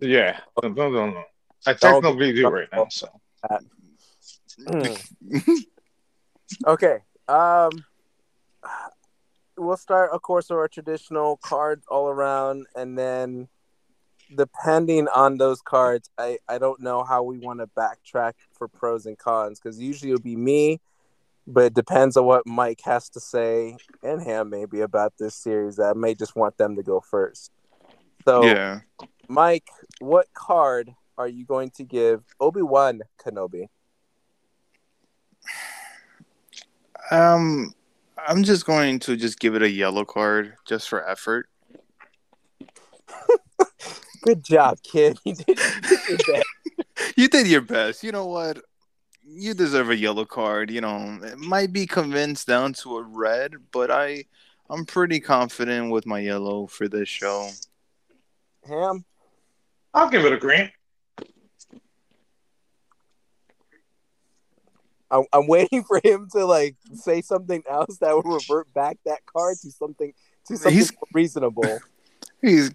[0.00, 0.40] Yeah.
[0.62, 1.24] No, no, no, no.
[1.66, 2.88] I technically do right now.
[2.90, 3.08] So
[6.66, 6.98] okay.
[7.28, 7.84] Um
[9.56, 13.48] we'll start of course with our traditional cards all around and then
[14.36, 19.06] depending on those cards i i don't know how we want to backtrack for pros
[19.06, 20.80] and cons because usually it'll be me
[21.46, 25.78] but it depends on what mike has to say and ham maybe about this series.
[25.78, 27.50] I may just want them to go first.
[28.24, 28.80] So Yeah.
[29.28, 29.68] mike
[30.00, 33.68] what card are you going to give obi-wan kenobi
[37.10, 37.74] Um,
[38.26, 41.48] I'm just going to just give it a yellow card just for effort.
[44.22, 45.18] Good job, kid.
[45.26, 46.46] You did, you did best.
[47.16, 48.02] you did your best.
[48.02, 48.58] You know what?
[49.26, 50.70] You deserve a yellow card.
[50.70, 54.24] You know, it might be convinced down to a red, but I,
[54.70, 57.50] I'm pretty confident with my yellow for this show.
[58.66, 59.04] Ham.
[59.92, 60.70] I'll give it a green.
[65.14, 69.24] I'm, I'm waiting for him to like say something else that would revert back that
[69.26, 70.12] card to something
[70.48, 71.78] to something He's- reasonable.
[72.42, 72.70] He's.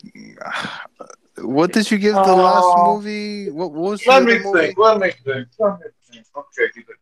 [1.38, 2.36] What did you give the Oh.
[2.36, 3.50] last movie?
[3.52, 4.60] What, what was Let the me movie?
[4.68, 4.78] think.
[4.78, 5.48] Let me think.
[5.60, 6.26] Let me think.
[6.36, 7.00] Okay, give it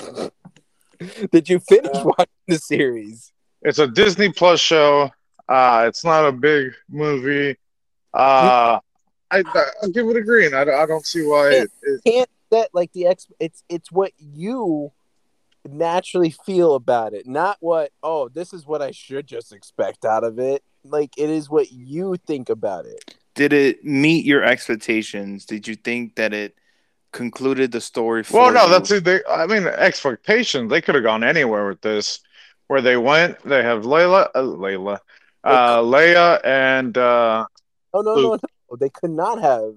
[0.00, 0.32] that.
[1.32, 3.32] Did you finish watching the series?
[3.62, 5.10] It's a Disney Plus show.
[5.48, 7.56] Uh, it's not a big movie.
[8.12, 8.80] Uh,
[9.30, 9.42] I
[9.82, 10.54] I'll give it a green.
[10.54, 13.26] I, I don't see why it, it Can't that like the ex?
[13.40, 14.92] It's it's what you
[15.68, 17.92] naturally feel about it, not what.
[18.02, 20.62] Oh, this is what I should just expect out of it.
[20.84, 23.14] Like it is what you think about it.
[23.34, 25.44] Did it meet your expectations?
[25.44, 26.54] Did you think that it
[27.12, 28.24] concluded the story?
[28.24, 28.70] For Well, no, you?
[28.70, 29.04] that's it.
[29.04, 30.70] They, I mean, expectations.
[30.70, 32.20] They could have gone anywhere with this.
[32.66, 34.98] Where they went, they have Layla, uh, Layla,
[35.42, 37.46] uh, Leia, and uh,
[37.94, 38.40] Oh no, no, Luke.
[38.70, 38.76] no!
[38.76, 39.74] They could not have.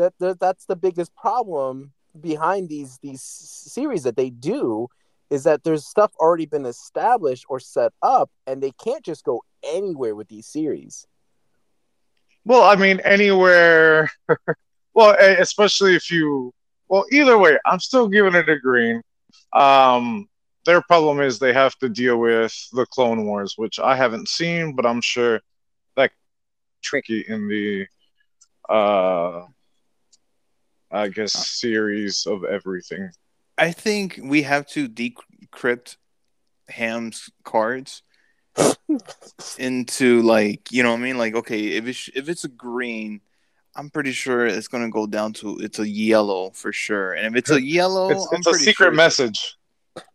[0.00, 4.88] That, that that's the biggest problem behind these these series that they do
[5.28, 9.42] is that there's stuff already been established or set up, and they can't just go
[9.62, 11.06] anywhere with these series.
[12.44, 14.10] well, I mean, anywhere.
[14.94, 16.52] well, especially if you.
[16.88, 19.02] Well, either way, I'm still giving it a green.
[19.52, 20.28] Um,
[20.64, 24.74] their problem is they have to deal with the Clone Wars, which I haven't seen,
[24.74, 25.40] but I'm sure
[25.96, 26.10] that
[26.82, 27.86] tricky in the.
[28.68, 29.46] Uh,
[30.90, 33.10] I guess uh, series of everything.
[33.56, 35.96] I think we have to decrypt
[36.68, 38.02] Ham's cards
[39.58, 41.18] into like you know what I mean.
[41.18, 43.20] Like okay, if it's if it's a green,
[43.76, 47.12] I'm pretty sure it's gonna go down to it's a yellow for sure.
[47.12, 49.56] And if it's a yellow, It's, it's a secret sure message.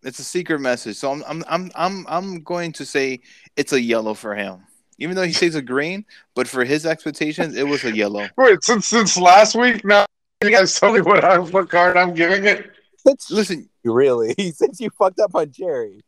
[0.03, 0.97] It's a secret message.
[0.97, 3.21] So I'm I'm I'm I'm I'm going to say
[3.55, 4.61] it's a yellow for him.
[4.97, 8.27] Even though he says a green, but for his expectations, it was a yellow.
[8.37, 10.05] Wait, since since last week, now
[10.43, 12.71] you guys tell me what I, what card I'm giving it.
[13.03, 16.03] That's Listen, really He since you fucked up on Jerry.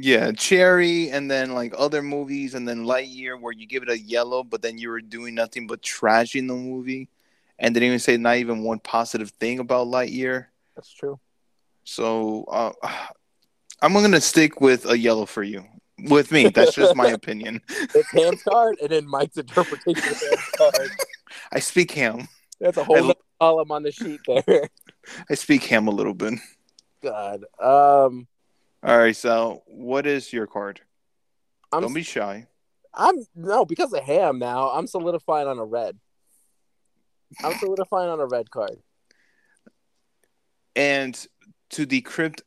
[0.00, 3.98] Yeah, Cherry, and then like other movies, and then Lightyear, where you give it a
[3.98, 7.08] yellow, but then you were doing nothing but trashing the movie,
[7.58, 10.46] and didn't even say not even one positive thing about Lightyear.
[10.76, 11.18] That's true.
[11.82, 12.72] So uh,
[13.82, 15.64] I'm gonna stick with a yellow for you.
[16.04, 17.60] With me, that's just my opinion.
[17.68, 20.90] It's Ham's card, and then Mike's interpretation of Ham's card.
[21.52, 22.28] I speak ham.
[22.60, 24.68] That's a whole nother column on the sheet there.
[25.30, 26.34] I speak ham a little bit.
[27.02, 27.44] God.
[27.60, 28.26] Um,
[28.82, 30.80] All right, so what is your card?
[31.72, 32.46] I'm Don't be shy.
[32.94, 34.70] I'm no because of Ham now.
[34.70, 35.98] I'm solidifying on a red.
[37.42, 38.78] I'm solidifying on a red card.
[40.74, 41.14] And
[41.70, 42.40] to decrypt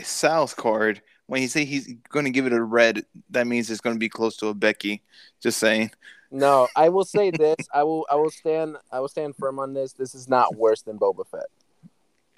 [0.00, 3.80] Sal's card, when he say he's going to give it a red, that means it's
[3.80, 5.02] going to be close to a Becky.
[5.42, 5.90] Just saying.
[6.34, 7.54] No, I will say this.
[7.72, 8.04] I will.
[8.10, 8.76] I will stand.
[8.90, 9.92] I will stand firm on this.
[9.92, 11.46] This is not worse than Boba Fett.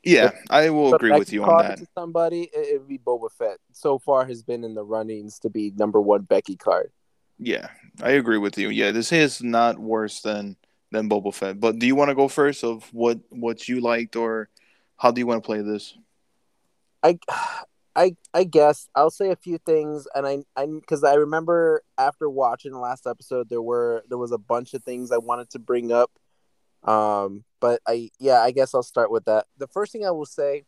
[0.05, 1.79] Yeah, I will agree with you on that.
[1.79, 3.57] To somebody, it, it would be Boba Fett.
[3.73, 6.93] So far, has been in the runnings to be number one Becky card.
[7.39, 7.69] Yeah,
[8.03, 8.69] I agree with you.
[8.69, 10.57] Yeah, this is not worse than
[10.93, 11.59] than Boba Fett.
[11.59, 14.51] But do you want to go first of what what you liked or
[14.99, 15.97] how do you want to play this?
[17.03, 17.19] I,
[17.97, 22.29] I, I guess I'll say a few things, and I, I, because I remember after
[22.29, 25.59] watching the last episode, there were there was a bunch of things I wanted to
[25.59, 26.11] bring up.
[26.85, 29.47] Um, but I, yeah, I guess I'll start with that.
[29.57, 30.65] The first thing I will say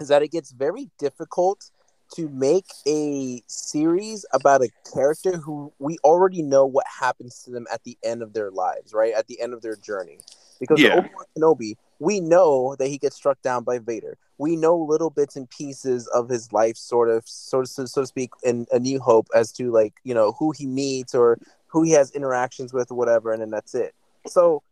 [0.00, 1.70] is that it gets very difficult
[2.14, 7.66] to make a series about a character who we already know what happens to them
[7.72, 9.12] at the end of their lives, right?
[9.14, 10.18] At the end of their journey.
[10.58, 10.96] Because Yeah.
[10.96, 14.16] Obi-Wan Kenobi, we know that he gets struck down by Vader.
[14.38, 18.06] We know little bits and pieces of his life, sort of, so to, so to
[18.06, 21.82] speak, in A New Hope, as to like you know who he meets or who
[21.82, 23.94] he has interactions with or whatever, and then that's it.
[24.26, 24.62] So,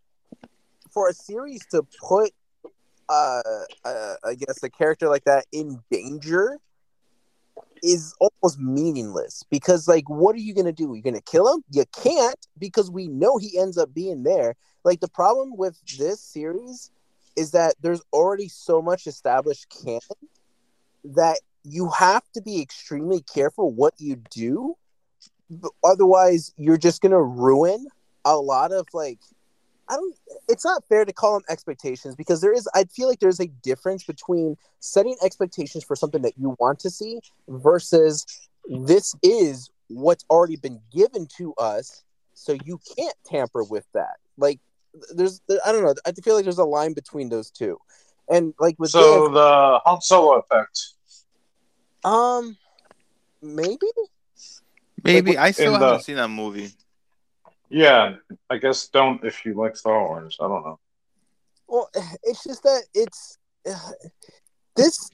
[0.90, 2.32] for a series to put,
[3.08, 3.42] uh,
[3.84, 6.58] uh I guess a character like that in danger
[7.82, 11.84] is almost meaningless because like what are you gonna do you're gonna kill him you
[11.94, 16.90] can't because we know he ends up being there like the problem with this series
[17.36, 20.00] is that there's already so much established canon
[21.04, 24.74] that you have to be extremely careful what you do
[25.84, 27.86] otherwise you're just gonna ruin
[28.24, 29.18] a lot of like
[29.88, 30.16] I don't.
[30.48, 32.68] It's not fair to call them expectations because there is.
[32.74, 36.90] I feel like there's a difference between setting expectations for something that you want to
[36.90, 38.26] see versus
[38.68, 42.02] this is what's already been given to us
[42.34, 44.16] so you can't tamper with that.
[44.36, 44.58] Like,
[45.14, 47.78] there's, I don't know, I feel like there's a line between those two,
[48.28, 50.86] and like with So this, the Han Solo effect.
[52.04, 52.56] um,
[53.42, 53.86] maybe
[55.06, 56.70] Maybe Like, I still haven't seen that movie.
[57.68, 58.16] Yeah,
[58.50, 60.36] I guess don't if you like Star Wars.
[60.40, 60.78] I don't know.
[61.68, 61.90] Well,
[62.22, 63.38] it's just that it's
[64.76, 65.10] this.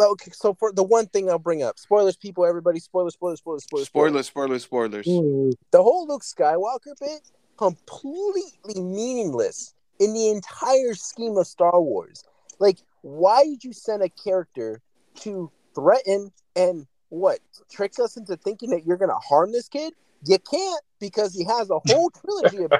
[0.00, 3.64] Okay, so for the one thing I'll bring up, spoilers, people, everybody, spoilers, spoilers, spoilers,
[3.64, 5.04] spoilers, Spoilers, spoilers, spoilers.
[5.06, 7.20] The whole Luke Skywalker bit
[7.58, 12.24] completely meaningless in the entire scheme of Star Wars.
[12.58, 14.80] Like, why did you send a character
[15.16, 17.40] to threaten and what
[17.70, 19.94] trick us into thinking that you're gonna harm this kid?
[20.24, 22.72] You can't because he has a whole trilogy of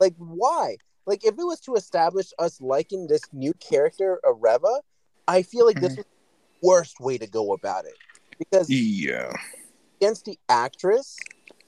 [0.00, 0.76] like why?
[1.06, 4.80] Like if it was to establish us liking this new character, Areva,
[5.28, 5.98] I feel like this mm-hmm.
[5.98, 7.94] was the worst way to go about it.
[8.38, 9.32] Because Yeah.
[10.00, 11.16] against the actress,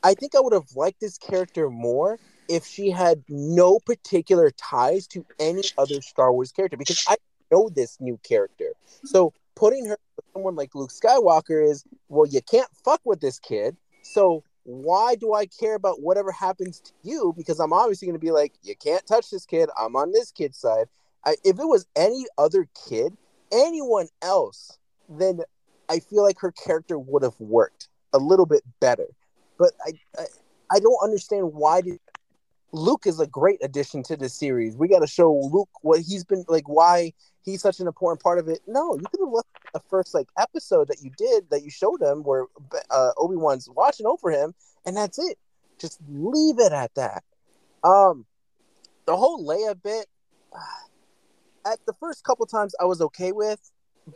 [0.02, 5.06] I think I would have liked this character more if she had no particular ties
[5.08, 7.16] to any other Star Wars character because I
[7.50, 8.72] know this new character.
[9.04, 13.38] So putting her with someone like Luke Skywalker is well, you can't fuck with this
[13.38, 13.76] kid.
[14.02, 17.34] So why do I care about whatever happens to you?
[17.36, 19.70] Because I'm obviously going to be like, you can't touch this kid.
[19.78, 20.88] I'm on this kid's side.
[21.24, 23.16] I, if it was any other kid,
[23.50, 25.40] anyone else, then
[25.88, 29.06] I feel like her character would have worked a little bit better.
[29.58, 30.24] But I, I,
[30.70, 31.98] I don't understand why did
[32.72, 34.76] Luke is a great addition to the series.
[34.76, 38.38] We got to show Luke what he's been like, why he's such an important part
[38.38, 38.60] of it.
[38.66, 42.02] No, you could have left the first like episode that you did that you showed
[42.02, 42.46] him where
[42.90, 45.38] uh, Obi Wan's watching over him, and that's it.
[45.78, 47.24] Just leave it at that.
[47.84, 48.26] Um,
[49.06, 50.06] the whole Leia bit.
[51.66, 53.60] At the first couple times, I was okay with,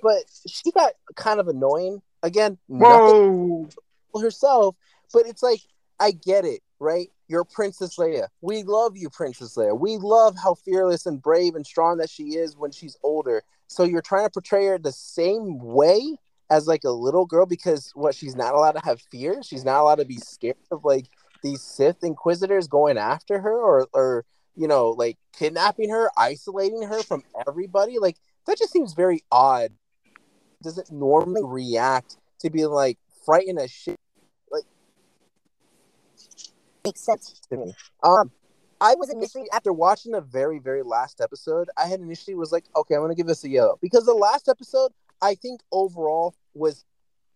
[0.03, 2.01] but she got kind of annoying.
[2.23, 3.69] Again, Whoa!
[4.19, 4.75] herself,
[5.13, 5.61] but it's like
[6.01, 7.09] I get it, right?
[7.29, 8.27] You're Princess Leia.
[8.41, 9.79] We love you, Princess Leia.
[9.79, 13.43] We love how fearless and brave and strong that she is when she's older.
[13.69, 16.17] So you're trying to portray her the same way
[16.51, 19.43] as like a little girl because what she's not allowed to have fear.
[19.43, 21.07] She's not allowed to be scared of like
[21.43, 27.03] these Sith Inquisitors going after her or or you know like kidnapping her, isolating her
[27.03, 27.99] from everybody.
[27.99, 29.71] Like that just seems very odd.
[30.63, 33.99] Doesn't normally react to be like frightened as shit
[36.85, 37.75] makes sense to me.
[38.03, 38.31] Um,
[38.81, 42.65] I was initially after watching the very very last episode, I had initially was like,
[42.75, 46.85] okay, I'm gonna give this a yellow because the last episode I think overall was,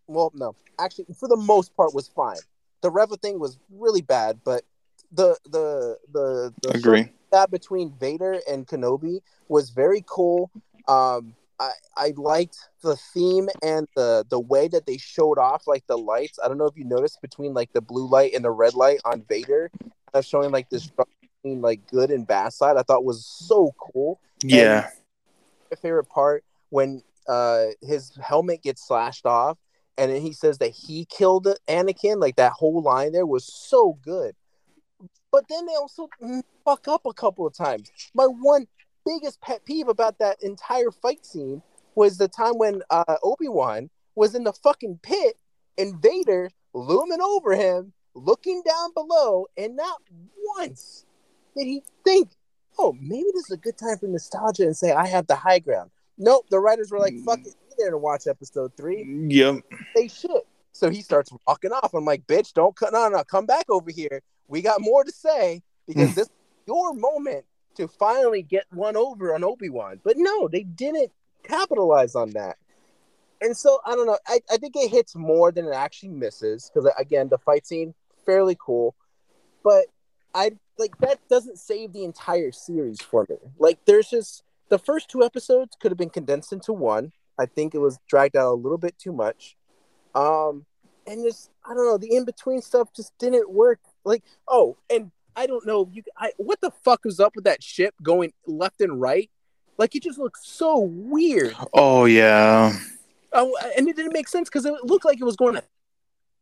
[0.07, 2.37] well, no, actually for the most part was fine.
[2.81, 4.63] The Reva thing was really bad, but
[5.11, 7.11] the the the the Agree.
[7.31, 10.51] that between Vader and Kenobi was very cool.
[10.87, 15.85] Um, I I liked the theme and the the way that they showed off like
[15.87, 16.39] the lights.
[16.43, 18.99] I don't know if you noticed between like the blue light and the red light
[19.05, 19.71] on Vader,
[20.13, 20.89] of showing like this
[21.43, 22.77] between like good and bad side.
[22.77, 24.19] I thought was so cool.
[24.43, 24.89] Yeah.
[25.71, 29.57] My favorite part when uh his helmet gets slashed off
[29.97, 32.19] and then he says that he killed Anakin.
[32.21, 34.35] Like that whole line there was so good.
[35.31, 36.07] But then they also
[36.65, 37.91] fuck up a couple of times.
[38.13, 38.67] My one
[39.07, 41.61] biggest pet peeve about that entire fight scene
[41.95, 45.37] was the time when uh, Obi Wan was in the fucking pit
[45.77, 50.01] and Vader looming over him, looking down below, and not
[50.57, 51.05] once
[51.55, 52.29] did he think,
[52.77, 55.59] "Oh, maybe this is a good time for nostalgia and say I have the high
[55.59, 59.61] ground." Nope, the writers were like, "Fuck it, be there to watch episode three." Yep.
[59.95, 60.41] They should.
[60.71, 61.93] So he starts walking off.
[61.93, 62.93] I'm like, "Bitch, don't cut.
[62.93, 64.21] No, no, come back over here.
[64.47, 66.33] We got more to say because this is
[66.67, 67.45] your moment
[67.77, 71.11] to finally get one over on Obi Wan." But no, they didn't
[71.43, 72.57] capitalize on that.
[73.41, 74.17] And so I don't know.
[74.27, 77.93] I, I think it hits more than it actually misses because again, the fight scene
[78.25, 78.95] fairly cool,
[79.63, 79.85] but
[80.33, 83.37] I like that doesn't save the entire series for me.
[83.59, 87.11] Like there's just the first two episodes could have been condensed into one.
[87.39, 89.55] I think it was dragged out a little bit too much.
[90.15, 90.65] Um,
[91.05, 93.79] and just I don't know, the in between stuff just didn't work.
[94.03, 96.03] Like oh, and I don't know you.
[96.17, 99.29] I what the fuck was up with that ship going left and right?
[99.77, 101.55] Like it just looked so weird.
[101.73, 102.77] Oh yeah.
[103.31, 105.63] Oh, and it didn't make sense because it looked like it was going to.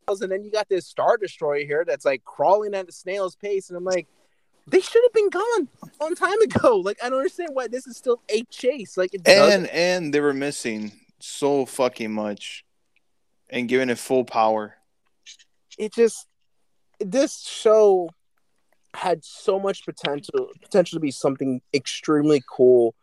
[0.07, 3.69] And then you got this star destroyer here that's like crawling at a snail's pace,
[3.69, 4.07] and I'm like,
[4.67, 6.77] they should have been gone a long time ago.
[6.85, 8.95] Like I don't understand why this is still a chase.
[8.97, 9.65] Like it doesn't.
[9.65, 12.63] And and they were missing so fucking much
[13.49, 14.75] and giving it full power.
[15.77, 16.27] it just
[16.99, 18.09] this show
[18.95, 22.95] had so much potential potential to be something extremely cool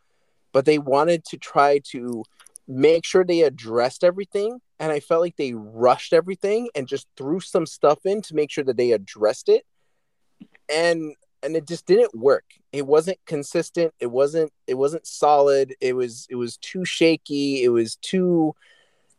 [0.52, 2.24] but they wanted to try to
[2.68, 7.40] make sure they addressed everything and i felt like they rushed everything and just threw
[7.40, 9.64] some stuff in to make sure that they addressed it
[10.72, 12.44] and and it just didn't work.
[12.72, 13.92] It wasn't consistent.
[14.00, 15.74] It wasn't it wasn't solid.
[15.80, 17.64] It was it was too shaky.
[17.64, 18.54] It was too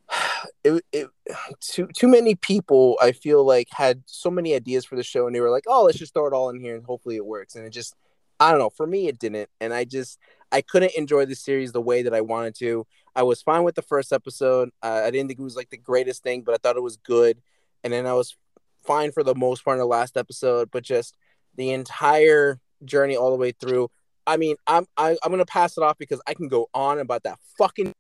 [0.64, 1.10] it, it
[1.60, 5.36] too too many people I feel like had so many ideas for the show and
[5.36, 7.56] they were like, "Oh, let's just throw it all in here and hopefully it works."
[7.56, 7.96] And it just
[8.40, 10.20] I don't know, for me it didn't and I just
[10.52, 12.86] I couldn't enjoy the series the way that I wanted to.
[13.16, 14.70] I was fine with the first episode.
[14.82, 16.98] Uh, I didn't think it was like the greatest thing, but I thought it was
[16.98, 17.42] good.
[17.84, 18.36] And then I was
[18.84, 21.16] fine for the most part in the last episode, but just
[21.56, 23.90] the entire journey all the way through.
[24.26, 27.24] I mean, I'm I, am gonna pass it off because I can go on about
[27.24, 27.94] that fucking.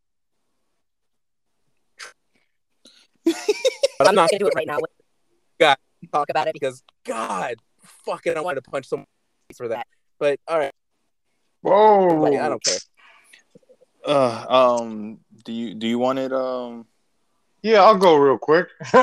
[3.98, 4.80] but I'm not gonna do it right now.
[5.60, 5.78] God,
[6.12, 7.56] talk about it because God,
[8.06, 9.08] fucking, I wanted to punch someone
[9.56, 9.88] for that.
[10.20, 10.72] But all right.
[11.62, 12.24] Whoa!
[12.38, 12.78] I don't care.
[14.06, 16.32] Uh, um, do you do you want it?
[16.32, 16.86] Um,
[17.62, 18.68] yeah, I'll go real quick.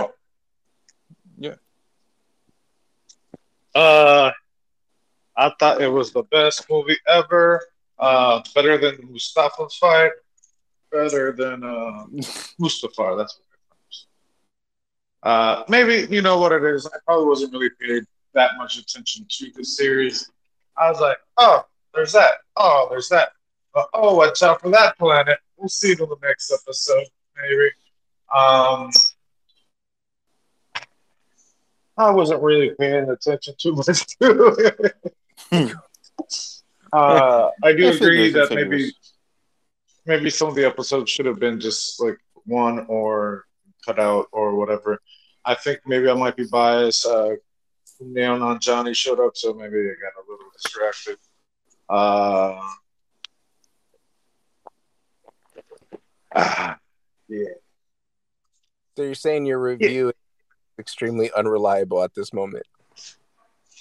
[1.38, 1.56] yeah.
[3.74, 4.30] Uh,
[5.36, 7.60] I thought it was the best movie ever.
[7.98, 10.12] Uh, better than Mustafar's fight.
[10.90, 12.06] Better than uh,
[12.60, 13.16] Mustafar.
[13.16, 13.49] That's what
[15.22, 16.86] uh, maybe you know what it is.
[16.86, 18.04] I probably wasn't really paid
[18.34, 20.30] that much attention to the series.
[20.76, 21.64] I was like, oh,
[21.94, 22.34] there's that.
[22.56, 23.32] Oh, there's that.
[23.74, 25.38] But, oh, watch out for that planet.
[25.56, 27.04] We'll see it in the next episode,
[27.36, 27.70] maybe.
[28.34, 28.90] Um,
[31.96, 34.74] I wasn't really paying attention too much to
[35.52, 35.74] it.
[36.92, 38.92] uh, I do agree that maybe
[40.06, 43.44] maybe some of the episodes should have been just like one or
[43.84, 45.00] cut out or whatever.
[45.44, 47.06] I think maybe I might be biased.
[47.06, 47.36] Uh,
[48.00, 51.18] Neon on Johnny showed up, so maybe I got a little distracted.
[51.88, 52.60] Uh,
[56.34, 56.78] ah,
[57.28, 57.44] yeah.
[58.96, 60.10] So you're saying your review yeah.
[60.10, 60.14] is
[60.78, 62.66] extremely unreliable at this moment?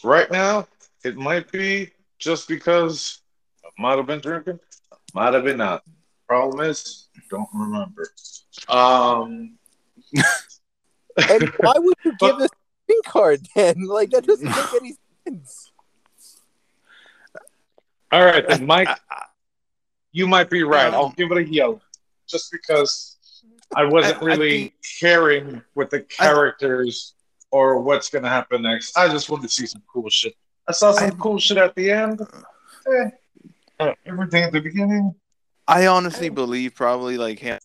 [0.04, 0.68] Right now,
[1.04, 3.22] it might be just because
[3.66, 4.60] I might have been drinking,
[5.14, 5.84] might have been not.
[6.28, 8.14] Problem is, don't remember.
[8.68, 9.59] Um,
[11.30, 12.50] and why would you give this
[12.88, 13.76] green card then?
[13.88, 14.96] Like that doesn't make any
[15.28, 15.72] sense.
[18.12, 18.90] All right, then, Mike,
[20.12, 20.92] you might be right.
[20.92, 21.80] I'll give it a yellow,
[22.28, 23.18] just because
[23.76, 28.64] I wasn't really I think, caring with the characters I, or what's going to happen
[28.64, 28.98] next.
[28.98, 30.34] I just wanted to see some cool shit.
[30.68, 32.22] I saw some cool shit at the end.
[33.80, 35.14] Eh, everything at the beginning.
[35.68, 37.60] I honestly believe probably like him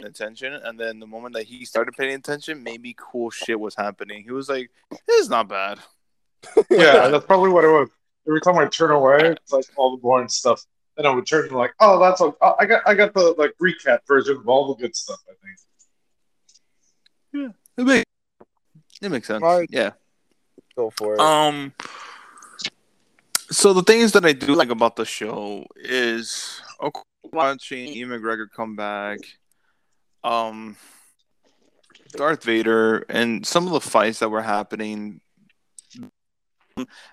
[0.00, 3.74] paying attention, and then the moment that he started paying attention, maybe cool shit was
[3.74, 4.24] happening.
[4.24, 5.78] He was like, "This is not bad."
[6.70, 7.88] yeah, that's probably what it was.
[8.28, 10.64] Every time I turn away, it's like all the boring stuff.
[10.96, 14.00] Then I would turn like, "Oh, that's oh, I got I got the like recap
[14.06, 15.58] version of all the good stuff." I think.
[17.32, 18.04] Yeah, it makes
[19.02, 19.42] it makes sense.
[19.42, 19.68] Right.
[19.70, 19.92] Yeah,
[20.76, 21.20] go for it.
[21.20, 21.72] Um.
[23.48, 27.00] So the things that I do like about the show is okay,
[27.32, 29.20] watching Ewan McGregor come back
[30.26, 30.76] um,
[32.12, 35.20] Darth Vader and some of the fights that were happening.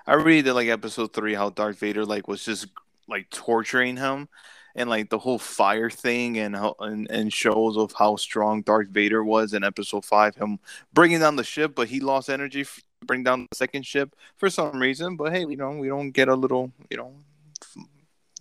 [0.06, 2.68] I really did like episode three, how Darth Vader like was just
[3.08, 4.28] like torturing him,
[4.76, 9.24] and like the whole fire thing, and and, and shows of how strong Darth Vader
[9.24, 10.36] was in episode five.
[10.36, 10.60] Him
[10.92, 14.50] bringing down the ship, but he lost energy to bring down the second ship for
[14.50, 15.16] some reason.
[15.16, 17.14] But hey, you know we don't get a little, you know,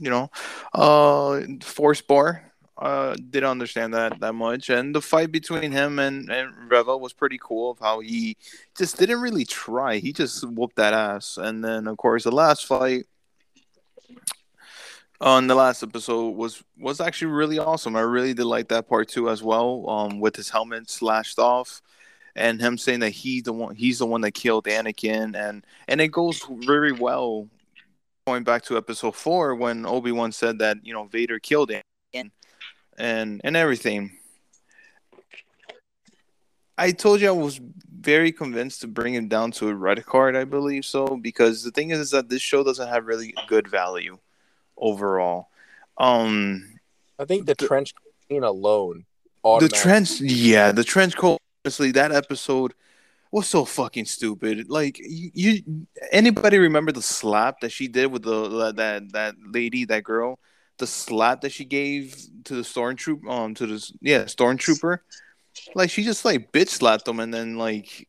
[0.00, 0.30] you know,
[0.74, 2.51] uh, force bar
[2.82, 4.68] uh, didn't understand that that much.
[4.68, 8.36] And the fight between him and, and Reva was pretty cool of how he
[8.76, 9.98] just didn't really try.
[9.98, 11.36] He just whooped that ass.
[11.36, 13.04] And then of course the last fight
[15.20, 17.94] on the last episode was was actually really awesome.
[17.94, 19.88] I really did like that part too as well.
[19.88, 21.80] Um, with his helmet slashed off
[22.34, 26.00] and him saying that he's the one he's the one that killed Anakin and and
[26.00, 27.48] it goes very well
[28.26, 31.91] going back to episode four when Obi-Wan said that, you know, Vader killed Anakin
[32.98, 34.12] and and everything.
[36.78, 37.60] I told you I was
[38.00, 40.34] very convinced to bring him down to a red card.
[40.34, 43.68] I believe so because the thing is, is that this show doesn't have really good
[43.68, 44.18] value
[44.76, 45.48] overall.
[45.98, 46.78] Um,
[47.18, 47.94] I think the, the trench
[48.28, 49.04] scene alone.
[49.44, 51.38] The trench, yeah, the trench coat.
[51.64, 52.74] Honestly, that episode
[53.30, 54.68] was so fucking stupid.
[54.68, 59.84] Like you, you, anybody remember the slap that she did with the that that lady,
[59.86, 60.38] that girl?
[60.78, 64.98] The slap that she gave to the stormtrooper, um, to the yeah stormtrooper,
[65.74, 68.08] like she just like bitch slapped them and then like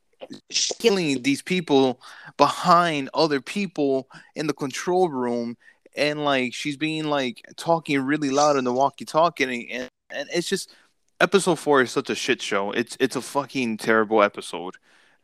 [0.49, 1.99] killing these people
[2.37, 5.57] behind other people in the control room.
[5.95, 10.73] And like she's being like talking really loud in the walkie-talkie and, and it's just
[11.21, 12.71] episode four is such a shit show.
[12.71, 14.75] It's it's a fucking terrible episode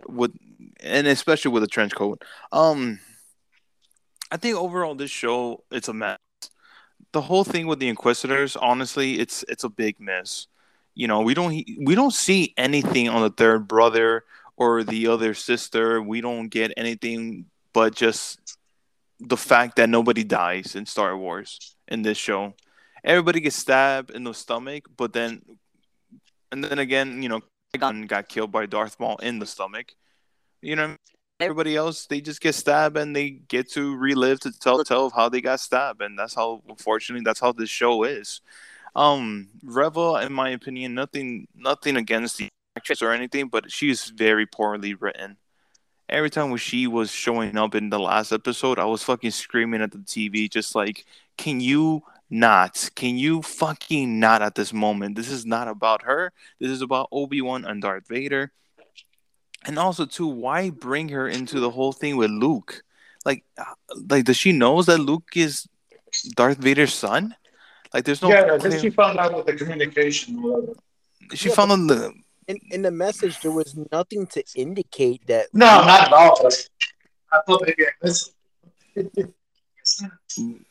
[0.07, 0.31] with
[0.81, 2.23] and especially with a trench coat.
[2.51, 2.99] Um
[4.31, 6.19] I think overall this show it's a mess.
[7.11, 10.47] The whole thing with the Inquisitors, honestly, it's it's a big miss.
[10.93, 14.25] You know, we don't we don't see anything on the third brother
[14.57, 16.01] or the other sister.
[16.01, 18.57] We don't get anything but just
[19.19, 22.53] the fact that nobody dies in Star Wars in this show.
[23.03, 25.41] Everybody gets stabbed in the stomach, but then
[26.51, 27.41] and then again, you know,
[27.77, 29.93] got killed by Darth Maul in the stomach.
[30.61, 30.95] You know,
[31.39, 35.13] everybody else they just get stabbed and they get to relive to tell tell of
[35.13, 38.41] how they got stabbed, and that's how unfortunately that's how this show is.
[38.95, 44.45] Um, Reva, in my opinion, nothing nothing against the actress or anything, but she's very
[44.45, 45.37] poorly written.
[46.09, 49.81] Every time when she was showing up in the last episode, I was fucking screaming
[49.81, 51.05] at the TV, just like,
[51.37, 52.89] "Can you not?
[52.95, 55.15] Can you fucking not at this moment?
[55.15, 56.33] This is not about her.
[56.59, 58.51] This is about Obi Wan and Darth Vader."
[59.65, 62.83] And also, too, why bring her into the whole thing with Luke?
[63.25, 63.65] Like, uh,
[64.09, 65.67] like does she knows that Luke is
[66.35, 67.35] Darth Vader's son?
[67.93, 68.29] Like, there's no.
[68.29, 70.41] Yeah, I think she found out with the communication.
[71.33, 72.13] She Yeah, found on the.
[72.47, 75.47] In, in the message, there was nothing to indicate that.
[75.53, 76.49] No, not at all.
[77.31, 78.33] I thought maybe I missed.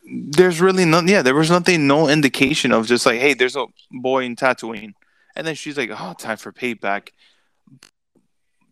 [0.05, 1.01] There's really no.
[1.01, 1.87] Yeah, there was nothing.
[1.87, 4.95] No indication of just like, hey, there's a boy in Tatooine,
[5.37, 7.11] and then she's like, oh, time for payback.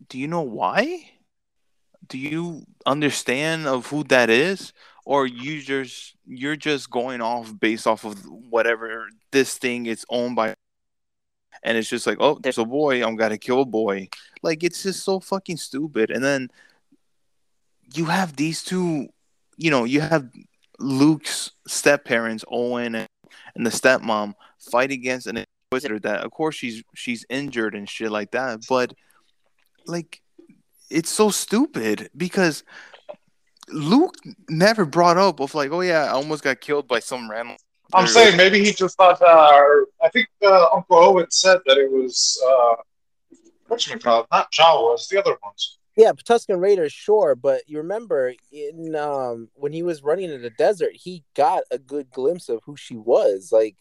[0.09, 1.11] Do you know why?
[2.07, 4.71] Do you understand of who that is,
[5.05, 10.35] or you just you're just going off based off of whatever this thing is owned
[10.35, 10.55] by,
[11.63, 14.09] and it's just like, oh, there's a boy, I'm gonna kill a boy.
[14.41, 16.11] Like it's just so fucking stupid.
[16.11, 16.49] And then
[17.93, 19.09] you have these two,
[19.57, 20.29] you know, you have
[20.79, 23.07] Luke's step parents, Owen and,
[23.55, 28.11] and the stepmom, fight against an inquisitor that of course she's she's injured and shit
[28.11, 28.61] like that.
[28.69, 28.93] But
[29.87, 30.21] like
[30.89, 32.63] it's so stupid because
[33.69, 34.15] Luke
[34.49, 37.57] never brought up of like, oh yeah, I almost got killed by some random.
[37.93, 39.21] I'm saying maybe he just thought.
[39.21, 39.61] Uh,
[40.03, 42.75] I think uh, Uncle Owen said that it was uh,
[43.67, 44.27] what's it called?
[44.31, 45.77] Not Jawas, the other ones.
[45.95, 50.51] Yeah, Tusken Raiders, sure, but you remember in um when he was running in the
[50.51, 53.51] desert, he got a good glimpse of who she was.
[53.51, 53.75] Like,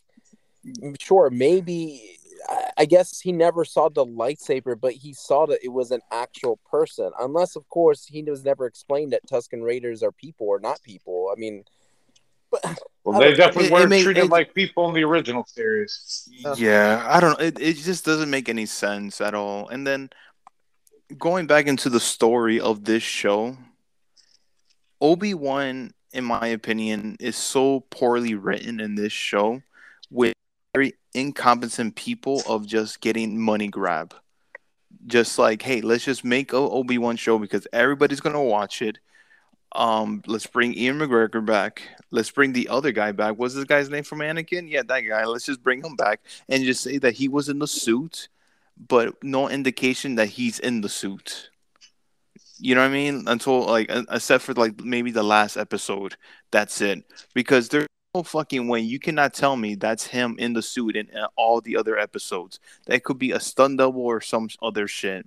[1.01, 2.19] sure, maybe
[2.49, 6.03] I- I guess he never saw the lightsaber, but he saw that it was an
[6.11, 7.11] actual person.
[7.19, 11.31] Unless, of course, he was never explained that Tusken Raiders are people or not people.
[11.35, 11.65] I mean,
[12.51, 12.63] but
[13.05, 15.45] Well, I they definitely it- it weren't may- treated it- like people in the original
[15.47, 16.29] series.
[16.57, 17.45] Yeah, I don't know.
[17.47, 19.69] It, it just doesn't make any sense at all.
[19.69, 20.11] And then
[21.19, 23.57] going back into the story of this show,
[25.01, 29.63] Obi Wan, in my opinion, is so poorly written in this show with
[30.77, 34.15] very incompetent people of just getting money grab.
[35.07, 38.99] Just like, hey, let's just make a Obi Wan show because everybody's gonna watch it.
[39.73, 41.83] Um, let's bring Ewan McGregor back.
[42.11, 43.39] Let's bring the other guy back.
[43.39, 44.71] What's this guy's name from Anakin?
[44.71, 45.25] Yeah, that guy.
[45.25, 48.29] Let's just bring him back and just say that he was in the suit,
[48.77, 51.51] but no indication that he's in the suit.
[52.59, 53.25] You know what I mean?
[53.27, 56.17] Until like, except for like maybe the last episode,
[56.51, 57.03] that's it.
[57.33, 61.09] Because there's no fucking way you cannot tell me that's him in the suit in
[61.17, 62.61] uh, all the other episodes.
[62.87, 65.27] That could be a stun double or some other shit.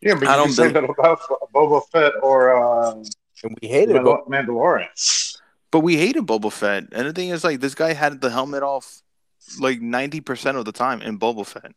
[0.00, 1.20] Yeah, but you I can don't say that about
[1.52, 3.02] Boba Fett or um,
[3.42, 4.02] and we hated it.
[4.02, 5.36] Mandal- Mandalorian.
[5.70, 8.62] But we hated Boba Fett, and the thing is, like, this guy had the helmet
[8.62, 9.02] off
[9.60, 11.72] like ninety percent of the time in Boba Fett.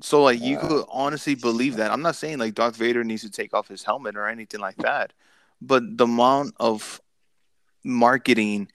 [0.00, 0.68] So, like, you Yeah.
[0.68, 1.90] could honestly believe that.
[1.90, 4.76] I'm not saying like Darth Vader needs to take off his helmet or anything like
[4.76, 5.12] that,
[5.60, 7.00] but the amount of
[7.84, 8.68] marketing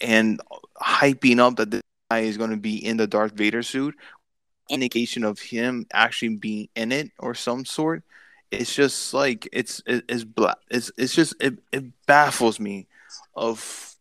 [0.00, 0.40] and
[0.80, 3.96] hyping up that this guy is going to be in the Darth Vader suit,
[4.68, 8.02] indication of him actually being in it or some sort.
[8.50, 10.58] It's just like it's it's black.
[10.70, 12.88] It's it's just it, it baffles me
[13.34, 13.96] of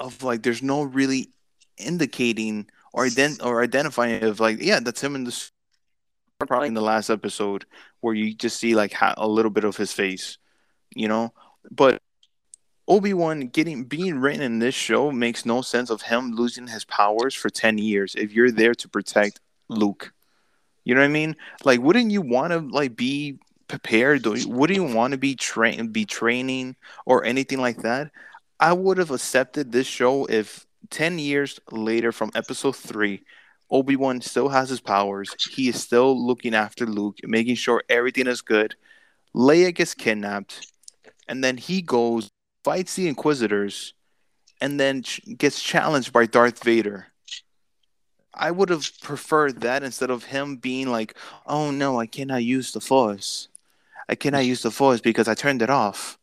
[0.00, 1.30] of like there's no really
[1.78, 5.50] indicating or ident- or identifying of like yeah that's him in the
[6.46, 7.64] probably in the last episode
[8.00, 10.38] where you just see like ha- a little bit of his face
[10.94, 11.32] you know
[11.70, 12.02] but
[12.88, 17.34] Obi-Wan getting being written in this show makes no sense of him losing his powers
[17.34, 20.12] for 10 years if you're there to protect Luke
[20.84, 24.84] you know what I mean like wouldn't you want to like be prepared wouldn't you
[24.84, 28.10] want to be train be training or anything like that
[28.60, 33.22] I would have accepted this show if 10 years later from episode 3
[33.68, 35.34] Obi-Wan still has his powers.
[35.50, 38.76] He is still looking after Luke, making sure everything is good.
[39.34, 40.72] Leia gets kidnapped
[41.28, 42.30] and then he goes
[42.66, 43.94] fights the inquisitors
[44.60, 47.06] and then ch- gets challenged by Darth Vader.
[48.34, 52.72] I would have preferred that instead of him being like, "Oh no, I cannot use
[52.72, 53.48] the force.
[54.08, 56.18] I cannot use the force because I turned it off."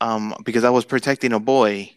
[0.00, 1.92] um, because I was protecting a boy.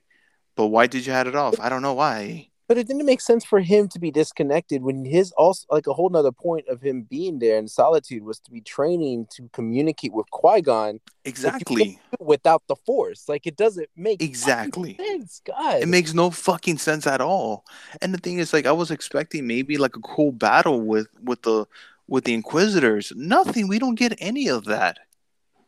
[0.56, 1.60] But why did you have it off?
[1.60, 2.50] I don't know why.
[2.72, 5.94] But it didn't make sense for him to be disconnected when his also like a
[5.94, 10.14] whole nother point of him being there in solitude was to be training to communicate
[10.14, 12.00] with Qui Gon Exactly.
[12.22, 13.28] without the Force.
[13.28, 14.96] Like it doesn't make Exactly.
[14.96, 15.82] sense, God.
[15.82, 17.66] It makes no fucking sense at all.
[18.02, 21.42] And the thing is, like, I was expecting maybe like a cool battle with with
[21.42, 21.68] the
[22.08, 23.12] with the Inquisitors.
[23.18, 23.68] Nothing.
[23.68, 25.00] We don't get any of that.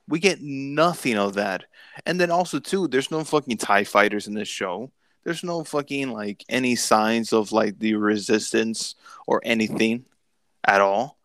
[0.07, 1.65] We get nothing of that.
[2.05, 4.89] And then also too, there's no fucking Tie fighters in this show.
[5.23, 8.95] There's no fucking like any signs of like the resistance
[9.25, 10.05] or anything
[10.65, 11.17] at all.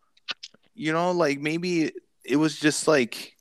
[0.73, 1.91] You know, like maybe
[2.23, 3.35] it was just like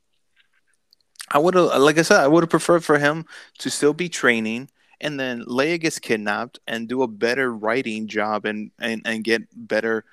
[1.31, 3.27] I would have, like I said, I would have preferred for him
[3.59, 8.45] to still be training, and then Leia gets kidnapped and do a better writing job
[8.47, 10.05] and and and get better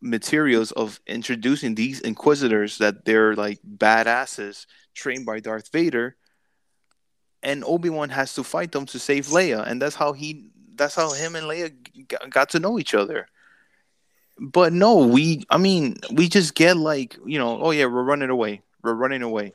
[0.00, 6.16] materials of introducing these Inquisitors that they're like badasses trained by Darth Vader,
[7.42, 10.94] and Obi Wan has to fight them to save Leia, and that's how he, that's
[10.94, 11.72] how him and Leia
[12.30, 13.28] got to know each other.
[14.40, 18.30] But no, we, I mean, we just get like, you know, oh yeah, we're running
[18.30, 19.54] away, we're running away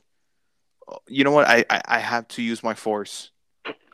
[0.87, 1.47] oh, you know what?
[1.47, 3.31] I, I, I have to use my force.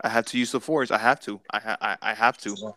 [0.02, 0.92] I have to use the force.
[0.92, 1.40] I have to.
[1.50, 2.74] I ha- I, I have to.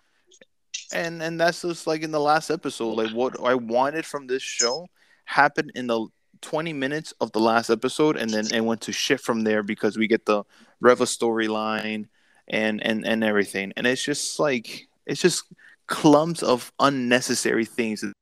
[0.93, 2.95] And and that's just like in the last episode.
[2.95, 4.89] Like what I wanted from this show
[5.25, 6.07] happened in the
[6.43, 9.97] 20 minutes of the last episode, and then it went to shit from there because
[9.97, 10.45] we get the
[10.81, 12.09] Reva storyline
[12.49, 13.73] and and and everything.
[13.77, 15.45] And it's just like it's just
[15.87, 18.13] clumps of unnecessary things that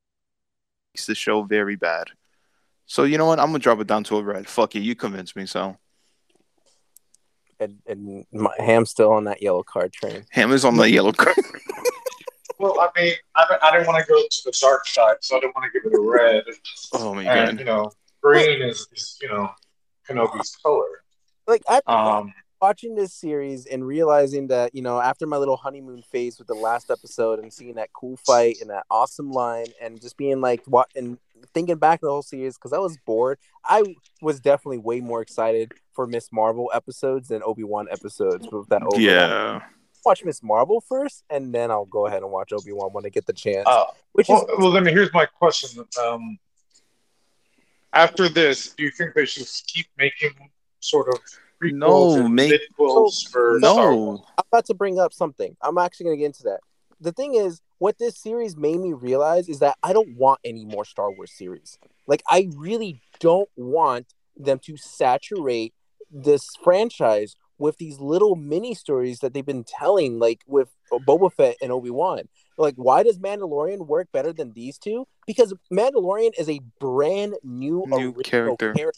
[0.94, 2.08] makes the show very bad.
[2.86, 3.40] So you know what?
[3.40, 4.48] I'm gonna drop it down to a red.
[4.48, 5.46] Fuck it, you convinced me.
[5.46, 5.76] So
[7.58, 10.24] and, and my Ham's still on that yellow card train.
[10.30, 11.36] Ham is on the yellow card.
[12.60, 15.40] Well, I mean, I, I didn't want to go to the dark side, so I
[15.40, 16.44] didn't want to give it a red.
[16.92, 17.58] oh my And god.
[17.58, 17.90] you know,
[18.22, 19.50] green is, is you know
[20.08, 21.04] Kenobi's color.
[21.46, 26.02] Like I Um, watching this series and realizing that you know after my little honeymoon
[26.02, 30.00] phase with the last episode and seeing that cool fight and that awesome line and
[30.00, 31.18] just being like what and
[31.54, 33.38] thinking back the whole series because I was bored.
[33.64, 36.28] I was definitely way more excited for Ms.
[36.32, 38.82] Marvel episodes than Obi Wan episodes with that.
[38.82, 39.00] Obi-Wan.
[39.02, 39.60] Yeah.
[40.04, 40.42] watch Ms.
[40.42, 43.32] Marvel first, and then I'll go ahead and watch Obi Wan when I get the
[43.32, 43.66] chance.
[43.66, 45.84] uh, which well, is well, then here's my question.
[46.02, 46.38] Um,
[47.92, 50.30] after this, do you think they should keep making
[50.80, 51.20] sort of
[51.62, 54.20] prequels No, and make- midquels for Star Wars?
[54.20, 54.24] No.
[54.38, 55.56] I'm about to bring up something.
[55.62, 56.60] I'm actually going to get into that.
[57.00, 60.64] The thing is, what this series made me realize is that I don't want any
[60.64, 61.78] more Star Wars series.
[62.06, 65.72] Like, I really don't want them to saturate
[66.10, 71.56] this franchise with these little mini stories that they've been telling, like with Boba Fett
[71.62, 72.22] and Obi Wan.
[72.56, 75.06] Like, why does Mandalorian work better than these two?
[75.26, 78.92] Because Mandalorian is a brand new, New original character.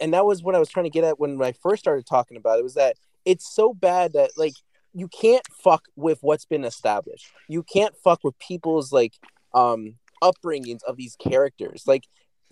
[0.00, 2.36] and that was what I was trying to get at when I first started talking
[2.36, 2.62] about it.
[2.62, 4.54] Was that it's so bad that like
[4.92, 7.26] you can't fuck with what's been established.
[7.48, 9.14] You can't fuck with people's like
[9.54, 11.84] um upbringings of these characters.
[11.86, 12.04] Like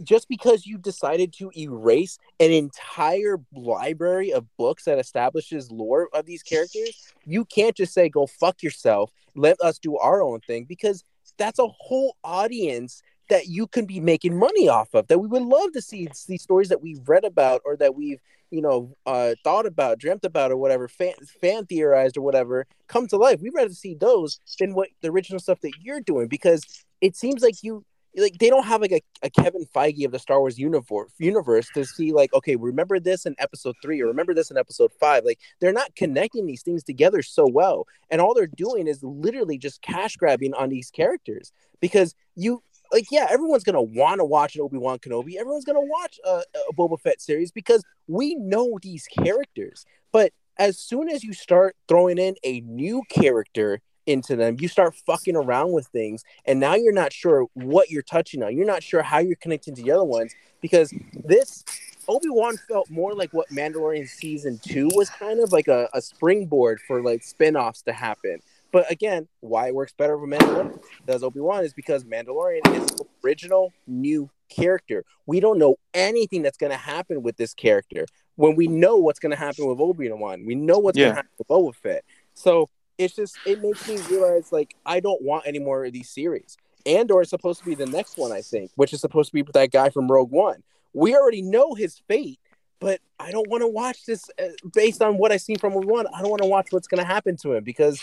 [0.03, 6.27] just because you've decided to erase an entire library of books that establishes lore of
[6.27, 10.65] these characters, you can't just say go fuck yourself, let us do our own thing
[10.65, 11.05] because
[11.37, 15.43] that's a whole audience that you can be making money off of that we would
[15.43, 18.21] love to see these stories that we've read about or that we've
[18.51, 23.07] you know uh, thought about dreamt about or whatever fan, fan theorized or whatever come
[23.07, 23.41] to life.
[23.41, 26.65] We'd rather see those than what the original stuff that you're doing because
[27.01, 27.85] it seems like you
[28.19, 31.69] like they don't have like a, a Kevin Feige of the Star Wars universe universe
[31.75, 35.25] to see like okay remember this in episode 3 or remember this in episode 5
[35.25, 39.59] like they're not connecting these things together so well and all they're doing is literally
[39.59, 42.63] just cash grabbing on these characters because you
[42.93, 46.75] like yeah everyone's gonna want to watch an Obi-Wan Kenobi everyone's gonna watch a, a
[46.75, 52.19] Boba Fett series because we know these characters but as soon as you start throwing
[52.19, 56.93] in a new character into them you start fucking around with things and now you're
[56.93, 60.05] not sure what you're touching on you're not sure how you're connecting to the other
[60.05, 60.93] ones because
[61.25, 61.65] this
[62.09, 66.81] Obi-Wan felt more like what Mandalorian season 2 was kind of like a, a springboard
[66.87, 68.41] for like spin-offs to happen
[68.71, 72.91] but again, why it works better for Mandalorian does Obi Wan is because Mandalorian is
[73.01, 75.05] an original new character.
[75.27, 78.05] We don't know anything that's going to happen with this character
[78.37, 80.45] when we know what's going to happen with Obi Wan.
[80.45, 81.05] We know what's Yeah.
[81.07, 82.05] going to happen with Boba Fett.
[82.35, 82.69] So
[82.99, 86.57] it's just it makes me realize like I don't want any more of these series.
[86.87, 89.43] Andor is supposed to be the next one, I think, which is supposed to be
[89.43, 90.63] with that guy from Rogue One.
[90.95, 92.41] We already know his fate,
[92.81, 95.85] but I don't want to watch this uh, based on what I've seen from Rogue
[95.85, 96.07] One.
[96.15, 98.01] I don't want to watch what's going to happen to him because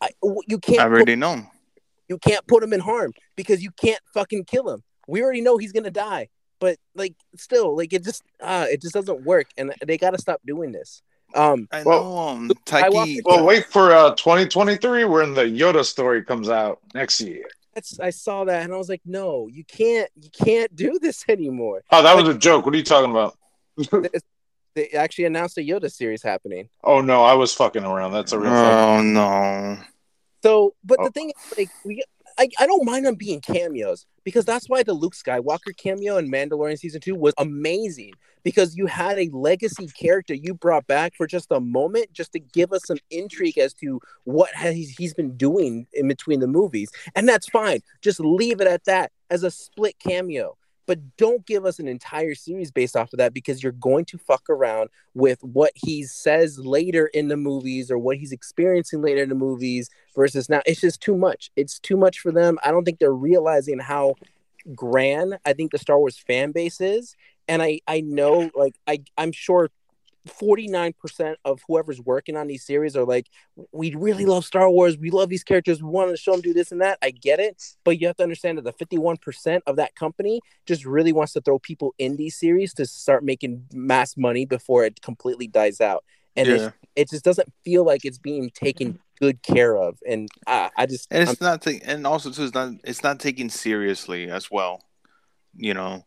[0.00, 0.10] I,
[0.48, 1.46] you can't I put already know.
[2.08, 4.82] you can't put him in harm because you can't fucking kill him.
[5.06, 6.28] We already know he's gonna die,
[6.58, 10.40] but like still, like it just uh it just doesn't work, and they gotta stop
[10.46, 11.02] doing this.
[11.34, 12.18] Um, I Well, know.
[12.18, 17.20] Um, I walked Well, wait for uh, 2023 when the Yoda story comes out next
[17.20, 17.44] year.
[17.74, 21.24] that's I saw that and I was like, no, you can't, you can't do this
[21.28, 21.82] anymore.
[21.90, 22.64] Oh, that was a joke.
[22.66, 23.36] What are you talking about?
[24.74, 26.70] They actually announced a Yoda series happening.
[26.82, 28.12] oh no, I was fucking around.
[28.12, 28.64] That's a real thing.
[28.64, 29.78] Oh no.
[30.42, 31.04] So, but Oh.
[31.04, 32.02] the thing is, like, we,
[32.38, 36.30] I, I don't mind them being cameos because that's why the Luke Skywalker cameo in
[36.30, 38.12] Mandalorian season two was amazing
[38.42, 42.40] because you had a legacy character you brought back for just a moment just to
[42.40, 46.90] give us some intrigue as to what has he's been doing in between the movies,
[47.14, 47.80] and that's fine.
[48.00, 50.56] Just leave it at that as a split cameo.
[50.86, 54.18] But don't give us an entire series based off of that because you're going to
[54.18, 59.22] fuck around with what he says later in the movies or what he's experiencing later
[59.22, 60.62] in the movies versus now.
[60.66, 61.50] It's just too much.
[61.56, 62.58] It's too much for them.
[62.64, 64.14] I don't think they're realizing how
[64.74, 67.16] grand i think the star wars fan base is.
[67.48, 69.70] And i i know like i i'm sure
[70.28, 73.26] 49% of whoever's working on these series are like
[73.72, 74.96] we really love star wars.
[74.96, 75.82] We love these characters.
[75.82, 76.98] We want to show them do this and that.
[77.02, 80.84] I get it but you have to understand that the 51% of that company just
[80.84, 85.00] really wants to throw people in these series to start making mass money before it
[85.02, 86.04] completely dies out.
[86.36, 86.54] And yeah.
[86.54, 89.98] it's it just doesn't feel like it's being taken good care of.
[90.06, 93.02] And uh, i just And I'm- it's not, ta- and also too, it's not, it's
[93.02, 94.82] not taken seriously as well.
[95.54, 96.04] You know,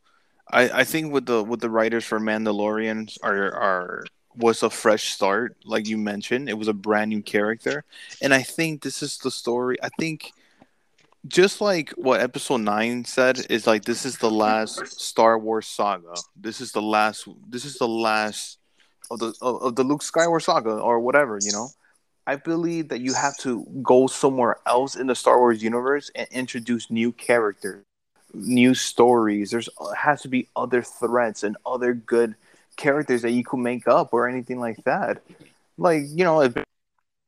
[0.51, 5.11] I, I think with the with the writers for Mandalorians are are was a fresh
[5.11, 6.49] start, like you mentioned.
[6.49, 7.83] It was a brand new character,
[8.21, 9.77] and I think this is the story.
[9.81, 10.31] I think
[11.27, 16.13] just like what Episode Nine said is like this is the last Star Wars saga.
[16.35, 17.27] This is the last.
[17.49, 18.59] This is the last
[19.09, 21.39] of the of, of the Luke Skywalker saga or whatever.
[21.41, 21.69] You know.
[22.27, 26.27] I believe that you have to go somewhere else in the Star Wars universe and
[26.31, 27.83] introduce new characters,
[28.35, 29.51] new stories.
[29.51, 32.35] There's has to be other threats and other good
[32.77, 35.21] characters that you could make up or anything like that.
[35.77, 36.53] Like you know, if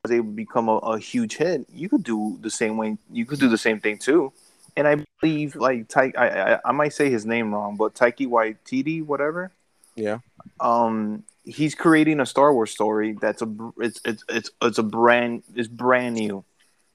[0.04, 2.96] they would become a, a huge hit, you could do the same way.
[3.10, 4.32] You could do the same thing too.
[4.76, 8.26] And I believe like Ty, I, I I might say his name wrong, but Taika
[8.26, 9.52] Waititi, whatever
[9.98, 10.18] yeah
[10.60, 13.48] um he's creating a Star Wars story that's a
[13.78, 16.44] it's it's it's it's a brand it's brand new,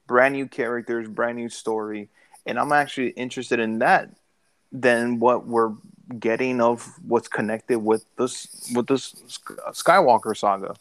[0.06, 2.08] brand new characters, brand new story,
[2.46, 4.10] and I'm actually interested in that
[4.72, 5.72] than what we're
[6.18, 9.14] getting of what's connected with this with this
[9.72, 10.74] Skywalker saga.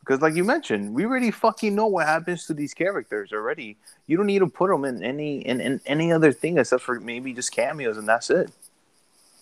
[0.00, 3.76] Because, like you mentioned, we already fucking know what happens to these characters already.
[4.06, 6.98] You don't need to put them in any in, in any other thing except for
[6.98, 8.50] maybe just cameos, and that's it.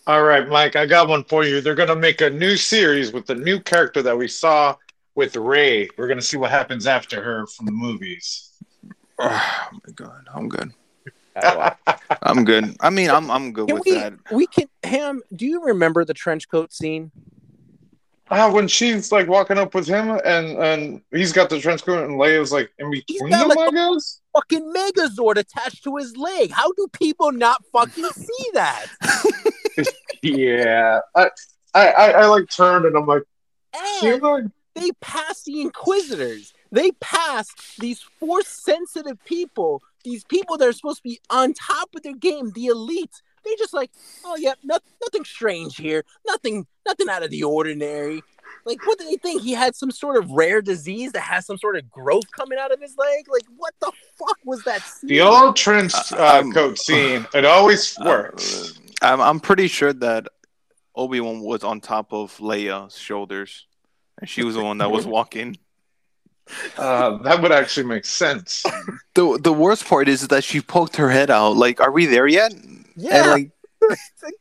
[0.06, 1.60] All right, Mike, I got one for you.
[1.60, 4.76] They're gonna make a new series with the new character that we saw
[5.14, 5.88] with Rey.
[5.96, 8.50] We're gonna see what happens after her from the movies.
[9.18, 10.72] Oh my god, I'm good.
[12.22, 12.76] I'm good.
[12.80, 14.12] I mean, I'm I'm good can with we that.
[14.32, 17.10] we can ham do you remember the trench coat scene
[18.30, 22.04] Ah, when she's like walking up with him and and he's got the trench coat
[22.04, 24.20] and Leia's like in between got, them, like, I guess.
[24.34, 28.86] fucking megazord attached to his leg how do people not fucking see that
[30.22, 31.30] Yeah, I,
[31.74, 33.22] I I I like turned and I'm like,
[33.74, 40.56] and you know, they pass the inquisitors they pass these force sensitive people these people
[40.56, 43.90] that are supposed to be on top of their game the elite they're just like
[44.24, 48.22] oh yeah no, nothing strange here nothing nothing out of the ordinary
[48.64, 51.58] like what did they think he had some sort of rare disease that has some
[51.58, 55.08] sort of growth coming out of his leg like what the fuck was that scene?
[55.08, 57.26] the old trench Uh, uh, um, coat scene.
[57.34, 58.78] It always works.
[58.78, 60.26] Uh, I'm I'm pretty sure that
[60.94, 63.66] Obi Wan was on top of Leia's shoulders,
[64.20, 65.56] and she was the one that was walking.
[66.76, 68.62] Uh, that would actually make sense.
[69.14, 71.56] the The worst part is that she poked her head out.
[71.56, 72.54] Like, are we there yet?
[72.96, 73.50] yeah And like
[74.22, 74.34] like,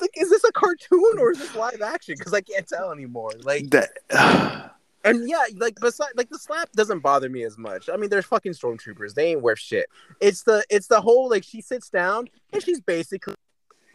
[0.00, 2.14] like, is this a cartoon or is this live action?
[2.18, 3.30] Because I can't tell anymore.
[3.42, 3.90] Like, that.
[5.04, 7.88] and yeah, like beside, like the slap doesn't bother me as much.
[7.88, 9.86] I mean, there's fucking stormtroopers; they ain't worth shit.
[10.20, 13.34] It's the, it's the whole like she sits down and she's basically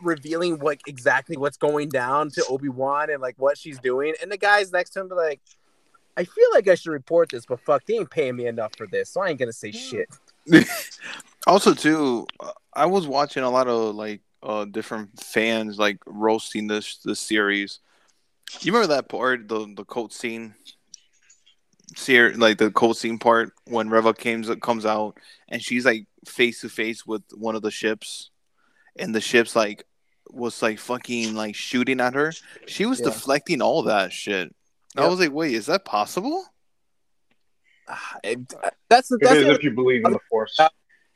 [0.02, 4.32] revealing what exactly what's going down to Obi Wan and like what she's doing, and
[4.32, 5.42] the guys next to him be like.
[6.18, 8.88] I feel like I should report this, but fuck, they ain't paying me enough for
[8.88, 10.10] this, so I ain't gonna say shit.
[11.48, 16.68] also, too, uh, I was watching a lot of like uh different fans like roasting
[16.68, 17.80] this this series.
[18.62, 20.56] You remember that part, the the coat scene,
[21.96, 26.62] ser- like the coat scene part when Reva comes comes out and she's like face
[26.62, 28.30] to face with one of the ships,
[28.98, 29.86] and the ship's like
[30.32, 32.34] was like fucking like shooting at her.
[32.68, 33.06] She was Yeah.
[33.08, 34.54] deflecting all that shit.
[34.98, 36.46] I was like, wait, is that possible?
[37.88, 38.54] Ah, it-
[38.90, 40.60] that's the It that's is the if you believe in the force.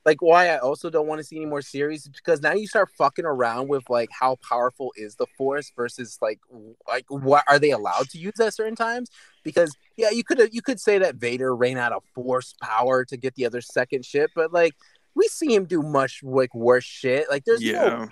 [0.06, 2.68] like why I also don't want to see any more series is because now you
[2.68, 6.40] start fucking around with like how powerful is the force versus like
[6.88, 9.10] like what are they allowed to use at certain times?
[9.44, 13.18] Because yeah, you could you could say that Vader ran out of force power to
[13.18, 14.74] get the other second ship, but like
[15.16, 17.30] we see him do much like worse shit.
[17.30, 17.80] Like there's Yeah.
[17.90, 18.08] no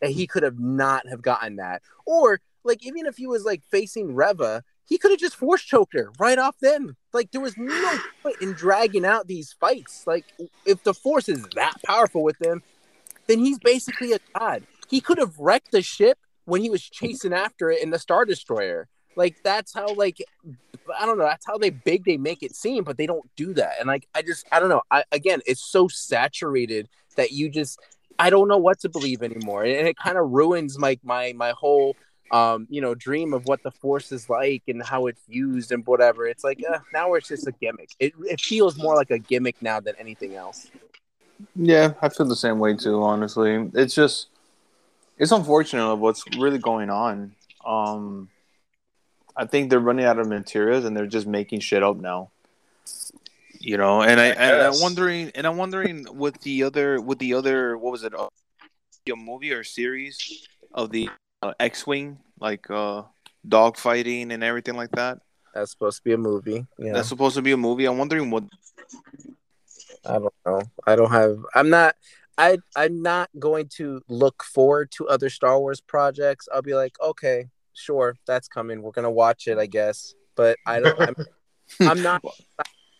[0.00, 1.82] that he could have not have gotten that.
[2.06, 5.92] Or like even if he was like facing Reva, he could have just force choked
[5.92, 6.96] her right off then.
[7.12, 10.06] Like there was no point in dragging out these fights.
[10.06, 10.24] Like
[10.64, 12.62] if the force is that powerful with him,
[13.26, 14.62] then he's basically a god.
[14.88, 18.24] He could have wrecked the ship when he was chasing after it in the Star
[18.24, 18.88] Destroyer.
[19.14, 20.24] Like that's how like
[20.98, 23.52] I don't know, that's how they big they make it seem, but they don't do
[23.54, 23.74] that.
[23.78, 24.82] And like I just I don't know.
[24.90, 27.78] I again it's so saturated that you just
[28.18, 29.64] I don't know what to believe anymore.
[29.64, 31.94] And it kind of ruins my my my whole
[32.30, 35.86] um you know dream of what the force is like and how it's used and
[35.86, 36.26] whatever.
[36.26, 37.90] It's like uh, now it's just a gimmick.
[37.98, 40.70] It it feels more like a gimmick now than anything else.
[41.54, 43.02] Yeah, I feel the same way too.
[43.02, 44.28] Honestly, it's just
[45.18, 47.34] it's unfortunate of what's really going on.
[47.64, 48.28] Um,
[49.36, 52.30] I think they're running out of materials and they're just making shit up now.
[53.60, 57.34] You know, and I, and I'm wondering, and I'm wondering with the other, with the
[57.34, 58.28] other, what was it, uh,
[59.10, 61.08] a movie or series of the
[61.42, 63.02] uh, X-wing, like uh,
[63.46, 65.18] dog fighting and everything like that.
[65.54, 66.66] That's supposed to be a movie.
[66.78, 66.92] Yeah.
[66.92, 67.86] That's supposed to be a movie.
[67.86, 68.44] I'm wondering what.
[70.06, 70.62] I don't know.
[70.86, 71.38] I don't have.
[71.54, 71.96] I'm not.
[72.36, 76.48] I I'm not going to look forward to other Star Wars projects.
[76.52, 78.82] I'll be like, okay, sure, that's coming.
[78.82, 80.14] We're gonna watch it, I guess.
[80.36, 81.00] But I don't.
[81.00, 81.16] I'm,
[81.88, 82.22] I'm not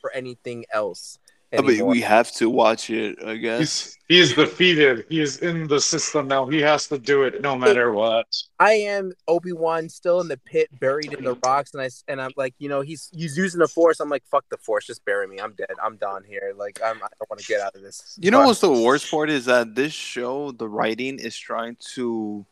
[0.00, 1.18] for anything else.
[1.56, 3.58] I mean, we have to watch it, I guess.
[3.58, 5.06] He's he's defeated.
[5.08, 6.46] He's in the system now.
[6.46, 8.26] He has to do it no matter what.
[8.58, 12.20] I am Obi Wan still in the pit, buried in the rocks, and I and
[12.20, 14.00] I'm like, you know, he's he's using the Force.
[14.00, 15.38] I'm like, fuck the Force, just bury me.
[15.40, 15.72] I'm dead.
[15.82, 16.52] I'm done here.
[16.54, 18.18] Like, I'm, I don't want to get out of this.
[18.20, 22.44] You know what's the worst part is that this show, the writing is trying to.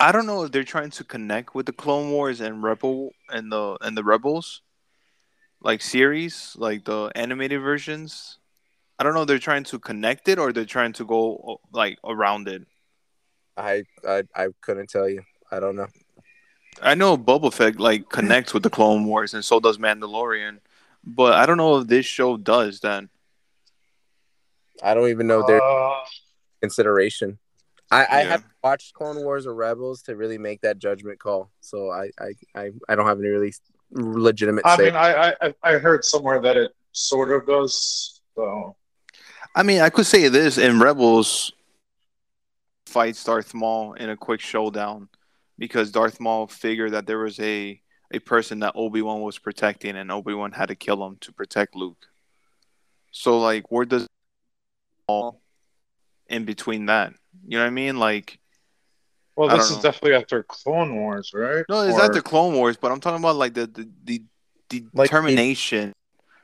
[0.00, 3.52] I don't know if they're trying to connect with the Clone Wars and Rebel and
[3.52, 4.62] the and the Rebels,
[5.64, 8.38] like series, like the animated versions.
[8.98, 12.48] I don't know they're trying to connect it or they're trying to go like around
[12.48, 12.62] it.
[13.56, 15.22] I, I I couldn't tell you.
[15.50, 15.88] I don't know.
[16.82, 20.58] I know Boba Fett like connects with the Clone Wars and so does Mandalorian,
[21.04, 23.08] but I don't know if this show does Then
[24.82, 26.04] I don't even know their Uh,
[26.60, 27.38] consideration.
[27.90, 28.28] I, I Yeah.
[28.30, 31.50] haven't watched Clone Wars or Rebels to really make that judgment call.
[31.60, 33.52] So I I, I, I don't have any really
[33.90, 34.84] legitimate I say.
[34.84, 38.20] mean, I, I I heard somewhere that it sort of does.
[38.34, 38.76] So
[39.54, 41.52] I mean, I could say this in Rebels
[42.86, 45.08] fights Darth Maul in a quick showdown
[45.58, 47.80] because Darth Maul figured that there was a
[48.12, 51.32] a person that Obi Wan was protecting, and Obi Wan had to kill him to
[51.32, 52.06] protect Luke.
[53.10, 54.06] So, like, where does
[55.06, 55.40] all
[56.28, 57.14] in between that?
[57.46, 57.98] You know what I mean?
[57.98, 58.38] Like,
[59.36, 59.82] well, this is know.
[59.82, 61.64] definitely after Clone Wars, right?
[61.68, 64.22] no, it's Or- not the Clone Wars, but I'm talking about like the the, the,
[64.70, 65.92] the Like, determination.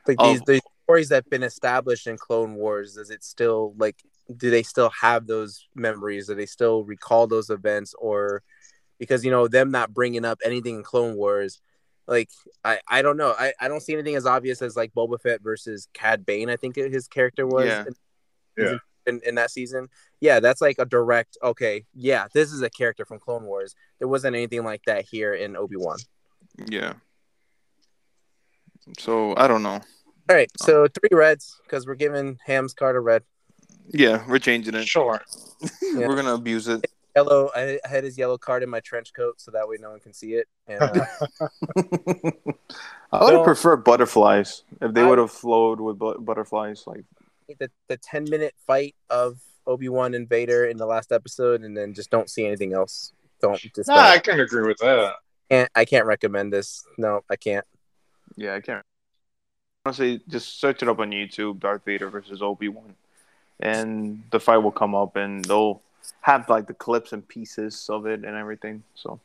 [0.07, 0.31] like Oh.
[0.33, 3.95] these the stories that have been established in Clone Wars, does it still like
[4.35, 6.27] do they still have those memories?
[6.27, 8.43] Do they still recall those events or
[8.99, 11.59] because you know them not bringing up anything in Clone Wars
[12.07, 12.29] like
[12.63, 15.41] I, I don't know I, I don't see anything as obvious as like Boba Fett
[15.41, 17.85] versus Cad Bane I think his character was Yeah.
[17.87, 17.93] in,
[18.57, 18.77] Yeah.
[19.07, 19.87] In, in that season
[20.19, 24.07] yeah that's like a direct okay yeah this is a character from Clone Wars there
[24.07, 25.97] wasn't anything like that here in Obi Wan
[26.67, 26.93] yeah.
[28.97, 29.79] So I don't know.
[30.29, 33.23] all right so three reds because we're giving Ham's card a red
[33.93, 34.87] Yeah, we're changing it.
[34.87, 35.21] Sure.
[35.81, 36.07] Yeah.
[36.07, 36.85] We're gonna abuse it.
[37.15, 37.49] yellow.
[37.55, 39.99] I I had his yellow card in my trench coat, so that way no one
[39.99, 40.47] can see it.
[40.67, 41.05] And uh,
[43.11, 46.83] I would have So- preferred butterflies if they would have flowed with bu- butterflies.
[46.87, 47.03] Like,
[47.59, 51.75] the the ten minute fight of Obi Wan and Vader in the last episode, and
[51.77, 53.13] then just don't see anything else.
[53.41, 54.05] Don't just Nah, don't.
[54.05, 55.15] I can agree with that.
[55.49, 55.69] can't.
[55.75, 56.83] I can't recommend this.
[56.97, 57.65] No, I can't.
[58.35, 58.83] yeah, I can't.
[59.85, 62.95] Honestly, just search it up on YouTube: Darth Vader versus Obi Wan,
[63.59, 65.81] and the fight will come up, and they'll
[66.21, 68.83] have like the clips and pieces of it and everything.
[68.95, 69.19] So,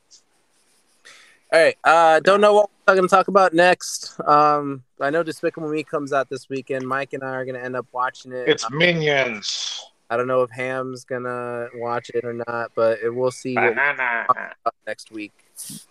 [1.53, 1.77] All right.
[1.85, 4.19] Uh, don't know what we're going to talk about next.
[4.27, 6.87] Um, I know Despicable Me comes out this weekend.
[6.87, 8.49] Mike and I are going to end up watching it.
[8.49, 9.85] It's Minions.
[10.09, 13.65] I don't know if Ham's gonna watch it or not, but it, we'll see what
[13.65, 14.25] we Banana.
[14.29, 15.33] about next week.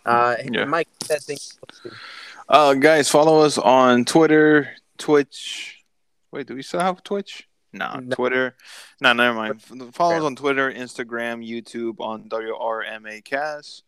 [0.05, 0.63] Uh, Yeah.
[0.63, 1.35] Mike, that thing.
[2.47, 5.83] uh, guys, follow us on Twitter, Twitch.
[6.31, 7.45] Wait, do we still have Twitch?
[7.73, 8.15] Nah, No.
[8.15, 8.55] Twitter.
[9.01, 9.61] No, never mind.
[9.93, 13.83] Follow us on Twitter, Instagram, YouTube on WRMA Cast,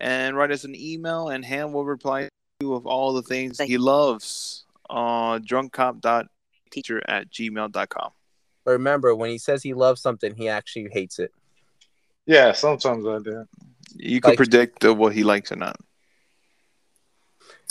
[0.00, 2.28] and write us an email, and Ham will reply to
[2.60, 4.64] you of all the things he loves.
[4.88, 8.10] Uh, drunkcop.teacher at gmail.com.
[8.64, 11.32] But remember, when he says he loves something, he actually hates it.
[12.26, 13.46] Yeah, sometimes I do.
[13.96, 15.76] You can Like- predict uh, what he likes or not.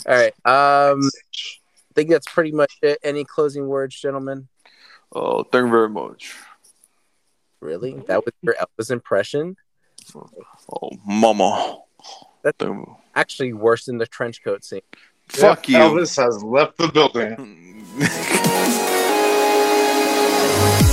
[0.06, 0.32] All right.
[0.46, 2.98] Um, I think that's pretty much it.
[3.02, 4.48] Any closing words, gentlemen?
[5.12, 6.34] Oh, thank you very much.
[7.60, 7.92] Really?
[8.06, 9.56] That was your Elvis impression?
[10.14, 11.78] Oh, mama.
[12.42, 14.80] That's- Thank- Actually, worse than the trench coat scene.
[15.28, 15.98] Fuck Yep, you.
[16.00, 17.36] Elvis has left the building.